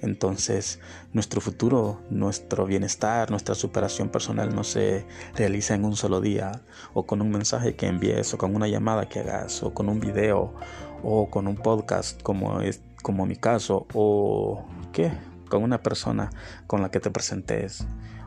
Entonces, 0.01 0.79
nuestro 1.13 1.41
futuro, 1.41 2.01
nuestro 2.09 2.65
bienestar, 2.65 3.29
nuestra 3.29 3.53
superación 3.53 4.09
personal 4.09 4.53
no 4.55 4.63
se 4.63 5.05
realiza 5.35 5.75
en 5.75 5.85
un 5.85 5.95
solo 5.95 6.21
día, 6.21 6.63
o 6.95 7.05
con 7.05 7.21
un 7.21 7.29
mensaje 7.29 7.75
que 7.75 7.85
envíes, 7.85 8.33
o 8.33 8.39
con 8.39 8.55
una 8.55 8.67
llamada 8.67 9.09
que 9.09 9.19
hagas, 9.19 9.61
o 9.61 9.75
con 9.75 9.89
un 9.89 9.99
video, 9.99 10.55
o 11.03 11.29
con 11.29 11.47
un 11.47 11.55
podcast 11.55 12.19
como 12.23 12.61
es 12.61 12.81
como 13.03 13.27
mi 13.27 13.35
caso, 13.35 13.85
o 13.93 14.65
qué, 14.91 15.11
con 15.51 15.61
una 15.61 15.83
persona 15.83 16.31
con 16.65 16.81
la 16.81 16.89
que 16.89 16.99
te 16.99 17.11
presentes, 17.11 17.85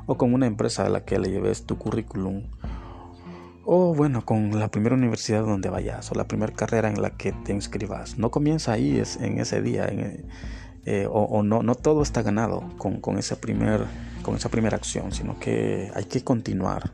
o 0.09 0.17
con 0.17 0.33
una 0.33 0.47
empresa 0.47 0.87
a 0.87 0.89
la 0.89 1.05
que 1.05 1.19
le 1.19 1.31
lleves 1.31 1.65
tu 1.65 1.77
currículum, 1.77 2.45
o 3.67 3.95
bueno, 3.95 4.25
con 4.25 4.59
la 4.59 4.69
primera 4.69 4.95
universidad 4.95 5.45
donde 5.45 5.69
vayas 5.69 6.11
o 6.11 6.15
la 6.15 6.27
primera 6.27 6.55
carrera 6.55 6.89
en 6.89 7.03
la 7.03 7.11
que 7.11 7.33
te 7.33 7.53
inscribas. 7.53 8.17
No 8.17 8.31
comienza 8.31 8.73
ahí 8.73 8.99
es, 8.99 9.17
en 9.17 9.39
ese 9.39 9.61
día 9.61 9.87
eh, 10.87 11.07
o, 11.11 11.43
no, 11.43 11.63
no 11.63 11.75
todo 11.75 12.03
está 12.03 12.23
ganado 12.23 12.65
con, 12.79 13.03
con, 13.03 13.21
primer, 13.39 13.85
con 14.23 14.37
esa 14.37 14.49
primera 14.49 14.79
acción, 14.79 15.13
sino 15.13 15.39
que 15.39 15.93
hay 15.95 16.07
que 16.07 16.25
continuar. 16.25 16.91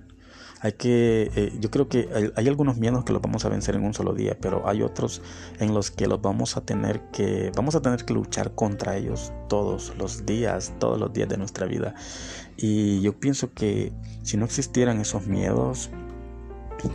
Hay 0.64 0.72
que, 0.72 1.30
eh, 1.36 1.52
yo 1.60 1.70
creo 1.70 1.90
que 1.90 2.08
hay, 2.14 2.32
hay, 2.36 2.48
algunos 2.48 2.78
miedos 2.78 3.04
que 3.04 3.12
los 3.12 3.20
vamos 3.20 3.44
a 3.44 3.50
vencer 3.50 3.74
en 3.74 3.84
un 3.84 3.92
solo 3.92 4.14
día, 4.14 4.34
pero 4.40 4.66
hay 4.66 4.80
otros 4.80 5.20
en 5.60 5.74
los 5.74 5.90
que 5.90 6.06
los 6.06 6.22
vamos 6.22 6.56
a 6.56 6.62
tener 6.62 7.02
que, 7.12 7.52
vamos 7.54 7.74
a 7.74 7.82
tener 7.82 8.06
que 8.06 8.14
luchar 8.14 8.54
contra 8.54 8.96
ellos 8.96 9.30
todos 9.50 9.92
los 9.98 10.24
días, 10.24 10.72
todos 10.78 10.98
los 10.98 11.12
días 11.12 11.28
de 11.28 11.36
nuestra 11.36 11.66
vida. 11.66 11.94
Y 12.56 13.02
yo 13.02 13.12
pienso 13.20 13.52
que 13.52 13.92
si 14.22 14.38
no 14.38 14.46
existieran 14.46 15.02
esos 15.02 15.26
miedos, 15.26 15.90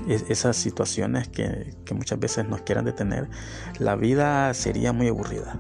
esas 0.08 0.58
situaciones 0.58 1.28
que, 1.30 1.76
muchas 1.94 2.20
veces 2.20 2.50
nos 2.50 2.62
quieran 2.62 2.86
detener, 2.86 3.30
la 3.78 3.96
vida 3.96 4.52
sería 4.56 4.94
muy 4.94 5.10
aburrida 5.10 5.60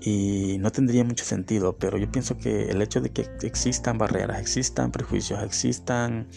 y 0.00 0.58
no 0.58 0.70
tendría 0.72 1.04
mucho 1.04 1.24
sentido, 1.24 1.76
pero 1.76 1.98
yo 1.98 2.10
pienso 2.10 2.36
que 2.38 2.70
el 2.70 2.80
hecho 2.82 3.00
de 3.00 3.10
que 3.10 3.28
existan 3.42 3.98
barreras, 3.98 4.40
existan 4.40 4.92
prejuicios, 4.92 5.42
existan 5.42 6.28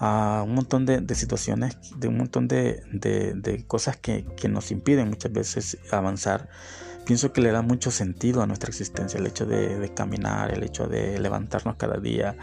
uh, 0.00 0.42
un 0.44 0.54
montón 0.54 0.86
de, 0.86 1.14
situaciones, 1.14 1.78
de 1.96 2.08
un 2.08 2.18
montón 2.18 2.48
de, 2.48 2.82
de 2.92 3.64
cosas 3.66 3.96
que, 3.96 4.26
que, 4.36 4.48
nos 4.48 4.70
impiden 4.70 5.08
muchas 5.08 5.32
veces 5.32 5.78
avanzar, 5.90 6.48
pienso 7.04 7.32
que 7.32 7.40
le 7.40 7.50
da 7.50 7.62
mucho 7.62 7.90
sentido 7.90 8.42
a 8.42 8.46
nuestra 8.46 8.68
existencia, 8.68 9.18
el 9.18 9.26
hecho 9.26 9.46
de, 9.46 9.92
caminar, 9.94 10.52
el 10.52 10.62
hecho 10.62 10.86
de 10.86 11.18
levantarnos 11.18 11.76
cada 11.76 11.98
día 11.98 12.36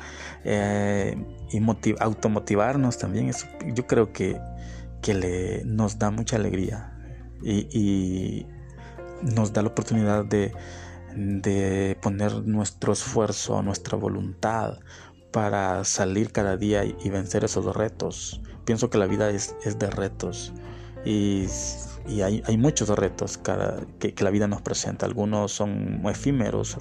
eh, 0.43 1.15
y 1.51 1.95
automotivarnos 1.99 2.97
también. 2.97 3.31
yo 3.73 3.88
creo 3.88 4.12
que, 4.12 4.39
que 5.01 5.13
le, 5.13 5.63
nos 5.65 5.97
da 5.97 6.12
mucha 6.12 6.35
alegría 6.35 6.93
y, 7.41 8.45
nos 9.21 9.53
da 9.53 9.62
la 9.62 9.69
oportunidad 9.69 10.25
de, 10.25 10.53
de, 11.15 11.97
poner 12.01 12.45
nuestro 12.45 12.93
esfuerzo, 12.93 13.62
nuestra 13.62 13.97
voluntad 13.97 14.79
para 15.32 15.84
salir 15.84 16.32
cada 16.32 16.58
día 16.58 16.84
y, 16.86 17.10
vencer 17.10 17.43
esos 17.43 17.75
retos. 17.75 18.41
Pienso 18.65 18.89
que 18.89 18.97
la 18.97 19.05
vida 19.05 19.29
es, 19.29 19.55
es 19.63 19.77
de 19.77 19.89
retos 19.89 20.53
y 21.05 21.47
y 22.10 22.21
hay, 22.21 22.41
hay 22.45 22.58
muchos 22.58 22.89
retos 22.89 23.38
cada, 23.38 23.82
que, 23.99 24.13
la 24.19 24.32
vida 24.32 24.47
nos 24.47 24.62
presenta. 24.62 25.05
Algunos 25.05 25.51
son 25.51 26.01
efímeros 26.05 26.77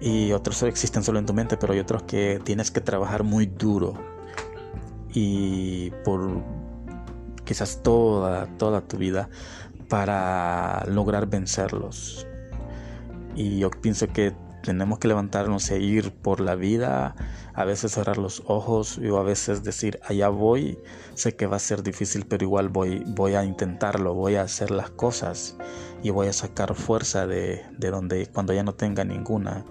y 0.00 0.32
otros 0.32 0.62
existen 0.62 1.02
solo 1.02 1.18
en 1.18 1.26
tu 1.26 1.34
mente, 1.34 1.56
pero 1.56 1.72
hay 1.72 1.80
otros 1.80 2.02
que 2.04 2.40
tienes 2.44 2.70
que 2.70 2.80
trabajar 2.80 3.24
muy 3.24 3.46
duro 3.46 3.94
y 5.12 5.90
por 6.04 6.42
quizás 7.44 7.82
toda, 7.82 8.46
toda 8.58 8.82
tu 8.82 8.96
vida 8.96 9.28
para 9.88 10.84
lograr 10.86 11.26
vencerlos. 11.26 12.26
Y 13.34 13.58
yo 13.58 13.70
pienso 13.70 14.08
que 14.08 14.34
tenemos 14.62 14.98
que 14.98 15.08
levantarnos 15.08 15.70
e 15.70 15.80
ir 15.80 16.12
por 16.12 16.40
la 16.40 16.54
vida, 16.54 17.14
a 17.54 17.64
veces 17.64 17.92
cerrar 17.92 18.18
los 18.18 18.42
ojos 18.46 18.98
o 18.98 19.18
a 19.18 19.22
veces 19.22 19.62
decir, 19.62 20.00
allá 20.04 20.28
voy, 20.28 20.78
sé 21.14 21.36
que 21.36 21.46
va 21.46 21.56
a 21.56 21.60
ser 21.60 21.82
difícil, 21.82 22.26
pero 22.26 22.44
igual 22.44 22.68
voy, 22.68 23.02
voy 23.06 23.34
a 23.34 23.44
intentarlo, 23.44 24.14
voy 24.14 24.36
a 24.36 24.42
hacer 24.42 24.70
las 24.70 24.90
cosas 24.90 25.56
y 26.02 26.10
voy 26.10 26.28
a 26.28 26.32
sacar 26.32 26.74
fuerza 26.74 27.26
de, 27.26 27.64
de 27.78 27.90
donde 27.90 28.26
cuando 28.26 28.52
ya 28.52 28.62
no 28.62 28.74
tenga 28.74 29.04
ninguna. 29.04 29.64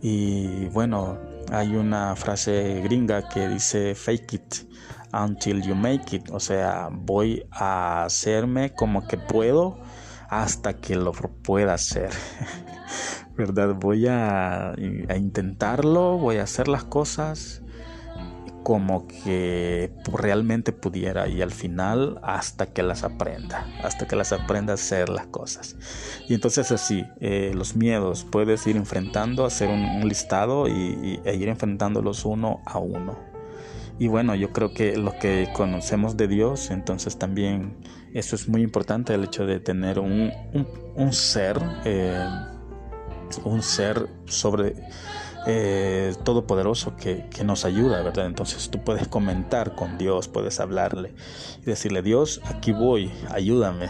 Y 0.00 0.66
bueno, 0.66 1.18
hay 1.50 1.74
una 1.74 2.14
frase 2.16 2.80
gringa 2.82 3.28
que 3.28 3.48
dice 3.48 3.94
fake 3.94 4.32
it 4.34 4.54
until 5.12 5.62
you 5.62 5.74
make 5.74 6.16
it, 6.16 6.30
o 6.30 6.40
sea, 6.40 6.88
voy 6.90 7.46
a 7.50 8.04
hacerme 8.04 8.72
como 8.72 9.06
que 9.06 9.16
puedo 9.16 9.78
hasta 10.28 10.74
que 10.74 10.96
lo 10.96 11.12
pueda 11.12 11.74
hacer. 11.74 12.10
¿verdad? 13.36 13.74
Voy 13.74 14.06
a, 14.08 14.74
intentarlo, 15.16 16.18
voy 16.18 16.38
a 16.38 16.44
hacer 16.44 16.68
las 16.68 16.84
cosas 16.84 17.62
como 18.62 19.06
que 19.06 19.92
realmente 20.12 20.72
pudiera 20.72 21.28
y 21.28 21.40
al 21.40 21.52
final 21.52 22.18
hasta 22.24 22.66
que 22.66 22.82
las 22.82 23.04
aprenda, 23.04 23.64
hasta 23.84 24.08
que 24.08 24.16
las 24.16 24.32
aprenda 24.32 24.72
a 24.72 24.74
hacer 24.74 25.08
las 25.08 25.26
cosas. 25.28 25.76
Y 26.28 26.34
entonces 26.34 26.72
así, 26.72 27.04
eh, 27.20 27.52
los 27.54 27.76
miedos 27.76 28.24
puedes 28.24 28.66
ir 28.66 28.76
enfrentando, 28.76 29.44
hacer 29.44 29.68
un, 29.68 30.08
listado 30.08 30.66
y, 30.66 31.20
e 31.24 31.36
ir 31.36 31.48
enfrentándolos 31.48 32.24
uno 32.24 32.60
a 32.66 32.78
uno. 32.78 33.35
Y 33.98 34.08
bueno, 34.08 34.34
yo 34.34 34.52
creo 34.52 34.72
que 34.74 34.96
lo 34.96 35.18
que 35.18 35.48
conocemos 35.54 36.16
de 36.16 36.28
Dios, 36.28 36.70
entonces 36.70 37.18
también 37.18 37.76
eso 38.12 38.36
es 38.36 38.48
muy 38.48 38.62
importante, 38.62 39.14
el 39.14 39.24
hecho 39.24 39.46
de 39.46 39.60
tener 39.60 39.98
un, 39.98 40.32
un, 40.94 41.12
ser. 41.12 41.58
Eh, 41.84 42.26
un 43.44 43.62
ser 43.62 44.08
sobre 44.26 44.74
eh, 45.46 46.14
todopoderoso 46.24 46.96
que, 46.96 47.26
que, 47.30 47.44
nos 47.44 47.64
ayuda, 47.64 48.02
¿verdad? 48.02 48.26
Entonces 48.26 48.68
tú 48.70 48.82
puedes 48.84 49.08
comentar 49.08 49.74
con 49.74 49.96
Dios, 49.96 50.28
puedes 50.28 50.60
hablarle 50.60 51.14
y 51.62 51.66
decirle, 51.66 52.02
Dios, 52.02 52.40
aquí 52.44 52.72
voy, 52.72 53.10
ayúdame. 53.30 53.88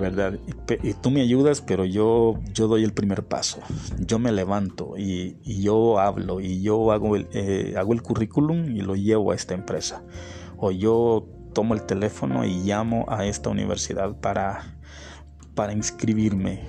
¿Verdad? 0.00 0.38
Y, 0.82 0.94
tú 0.94 1.10
me 1.10 1.20
ayudas, 1.20 1.60
pero 1.60 1.84
yo, 1.84 2.40
yo 2.52 2.66
doy 2.66 2.82
el 2.82 2.92
primer 2.92 3.24
paso. 3.24 3.60
Yo 3.98 4.18
me 4.18 4.32
levanto 4.32 4.94
y, 4.96 5.36
yo 5.44 6.00
hablo 6.00 6.40
y 6.40 6.62
yo 6.62 6.90
hago 6.90 7.16
el, 7.16 7.28
eh, 7.32 7.74
hago 7.76 7.92
el 7.92 8.02
currículum 8.02 8.74
y 8.76 8.80
lo 8.80 8.96
llevo 8.96 9.32
a 9.32 9.34
esta 9.34 9.54
empresa. 9.54 10.02
O 10.56 10.70
yo 10.70 11.28
tomo 11.52 11.74
el 11.74 11.82
teléfono 11.82 12.44
y 12.44 12.60
llamo 12.60 13.04
a 13.08 13.26
esta 13.26 13.50
universidad 13.50 14.18
para, 14.20 14.78
para 15.54 15.72
inscribirme. 15.72 16.64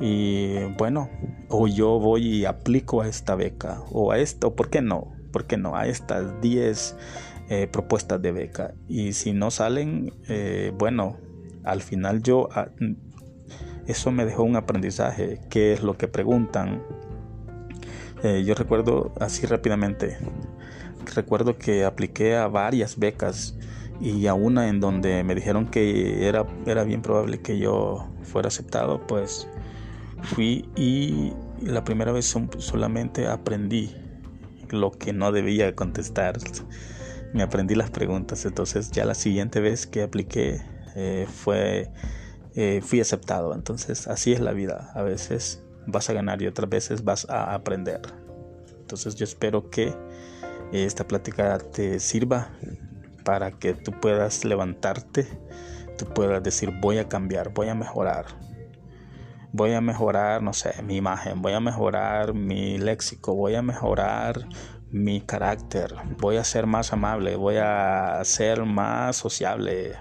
Y 0.00 0.64
bueno, 0.78 1.08
o 1.48 1.68
yo 1.68 2.00
voy 2.00 2.26
y 2.26 2.44
aplico 2.44 3.02
a 3.02 3.08
esta 3.08 3.36
beca, 3.36 3.82
o 3.92 4.10
a 4.10 4.18
esto, 4.18 4.56
¿por 4.56 4.68
qué 4.68 4.82
no? 4.82 5.12
¿Por 5.32 5.46
qué 5.46 5.56
no? 5.56 5.76
A 5.76 5.86
estas 5.86 6.40
10 6.40 6.96
eh, 7.50 7.68
propuestas 7.70 8.20
de 8.20 8.32
beca. 8.32 8.74
Y 8.88 9.12
si 9.12 9.32
no 9.32 9.50
salen, 9.50 10.12
eh, 10.28 10.72
bueno, 10.76 11.18
al 11.64 11.82
final 11.82 12.22
yo, 12.22 12.48
ah, 12.52 12.68
eso 13.86 14.10
me 14.10 14.24
dejó 14.24 14.42
un 14.42 14.56
aprendizaje, 14.56 15.40
qué 15.50 15.72
es 15.72 15.82
lo 15.82 15.96
que 15.96 16.08
preguntan. 16.08 16.82
Eh, 18.22 18.44
yo 18.44 18.54
recuerdo 18.54 19.12
así 19.20 19.46
rápidamente, 19.46 20.16
recuerdo 21.14 21.58
que 21.58 21.84
apliqué 21.84 22.36
a 22.36 22.46
varias 22.46 22.98
becas 22.98 23.56
y 24.00 24.26
a 24.26 24.34
una 24.34 24.68
en 24.68 24.80
donde 24.80 25.24
me 25.24 25.34
dijeron 25.34 25.66
que 25.66 26.28
era, 26.28 26.46
era 26.66 26.84
bien 26.84 27.02
probable 27.02 27.40
que 27.40 27.58
yo 27.58 28.08
fuera 28.22 28.48
aceptado, 28.48 29.06
pues 29.06 29.48
fui 30.22 30.68
y 30.76 31.32
la 31.60 31.84
primera 31.84 32.12
vez 32.12 32.34
solamente 32.58 33.26
aprendí 33.26 33.94
lo 34.70 34.90
que 34.90 35.12
no 35.12 35.32
debía 35.32 35.74
contestar. 35.74 36.38
Me 37.32 37.42
aprendí 37.42 37.74
las 37.74 37.90
preguntas, 37.90 38.44
entonces 38.44 38.90
ya 38.90 39.04
la 39.04 39.14
siguiente 39.14 39.60
vez 39.60 39.86
que 39.86 40.02
apliqué 40.02 40.60
eh, 40.94 41.26
fue, 41.28 41.90
eh, 42.54 42.80
fui 42.82 43.00
aceptado. 43.00 43.54
Entonces 43.54 44.08
así 44.08 44.32
es 44.32 44.40
la 44.40 44.52
vida. 44.52 44.90
A 44.94 45.02
veces 45.02 45.62
vas 45.86 46.08
a 46.10 46.12
ganar 46.12 46.42
y 46.42 46.46
otras 46.46 46.68
veces 46.68 47.04
vas 47.04 47.28
a 47.28 47.54
aprender. 47.54 48.00
Entonces 48.80 49.14
yo 49.14 49.24
espero 49.24 49.70
que 49.70 49.94
esta 50.72 51.06
plática 51.06 51.58
te 51.58 52.00
sirva 52.00 52.50
para 53.24 53.52
que 53.52 53.74
tú 53.74 53.92
puedas 53.92 54.44
levantarte, 54.44 55.26
tú 55.98 56.06
puedas 56.06 56.42
decir 56.42 56.72
voy 56.80 56.98
a 56.98 57.08
cambiar, 57.08 57.50
voy 57.50 57.68
a 57.68 57.74
mejorar. 57.74 58.26
Voy 59.54 59.74
a 59.74 59.82
mejorar, 59.82 60.42
no 60.42 60.54
sé, 60.54 60.82
mi 60.82 60.96
imagen, 60.96 61.42
voy 61.42 61.52
a 61.52 61.60
mejorar 61.60 62.32
mi 62.32 62.78
léxico, 62.78 63.34
voy 63.34 63.54
a 63.54 63.60
mejorar 63.60 64.48
mi 64.90 65.20
carácter, 65.20 65.94
voy 66.18 66.36
a 66.36 66.44
ser 66.44 66.66
más 66.66 66.94
amable, 66.94 67.36
voy 67.36 67.56
a 67.58 68.18
ser 68.24 68.64
más 68.64 69.16
sociable, 69.16 69.92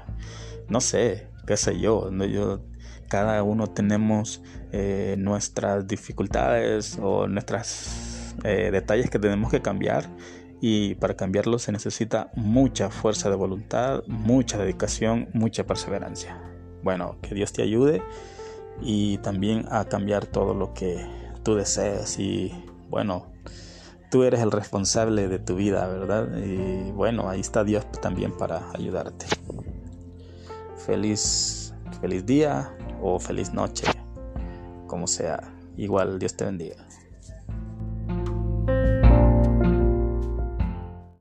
no 0.72 0.80
sé, 0.80 1.28
qué 1.46 1.58
sé 1.58 1.80
yo, 1.80 2.10
yo 2.28 2.62
cada 3.10 3.44
uno 3.44 3.68
tenemos 3.68 4.42
eh, 4.72 5.16
nuestras 5.18 5.86
dificultades 5.86 6.98
o 7.02 7.28
nuestros 7.28 8.34
eh, 8.46 8.70
detalles 8.72 9.10
que 9.10 9.20
tenemos 9.20 9.52
que 9.52 9.62
cambiar 9.62 10.08
y 10.62 10.96
para 10.96 11.16
cambiarlo 11.18 11.60
se 11.60 11.74
necesita 11.74 12.32
mucha 12.36 12.90
fuerza 12.90 13.30
de 13.30 13.36
voluntad, 13.36 14.04
mucha 14.08 14.58
dedicación, 14.60 15.28
mucha 15.34 15.66
perseverancia. 15.66 16.42
Bueno, 16.84 17.18
que 17.22 17.36
Dios 17.36 17.52
te 17.52 17.64
ayude 17.64 18.02
y 18.82 19.18
también 19.18 19.66
a 19.70 19.84
cambiar 19.86 20.26
todo 20.26 20.54
lo 20.54 20.74
que 20.74 21.06
tú 21.44 21.56
deseas 21.56 22.18
y 22.18 22.54
bueno, 22.88 23.34
tú 24.10 24.24
eres 24.24 24.40
el 24.40 24.52
responsable 24.52 25.28
de 25.28 25.40
tu 25.40 25.56
vida, 25.56 25.86
¿verdad? 25.88 26.30
Y 26.38 26.92
bueno, 26.92 27.30
ahí 27.30 27.42
está 27.42 27.66
Dios 27.66 27.86
también 28.02 28.32
para 28.38 28.72
ayudarte 28.74 29.26
feliz, 30.86 31.74
feliz 32.00 32.26
día 32.26 32.76
o 33.02 33.20
feliz 33.20 33.54
noche, 33.54 33.86
como 34.88 35.08
sea. 35.08 35.40
Igual 35.78 36.20
Dios 36.20 36.36
te 36.36 36.46
bendiga. 36.46 36.76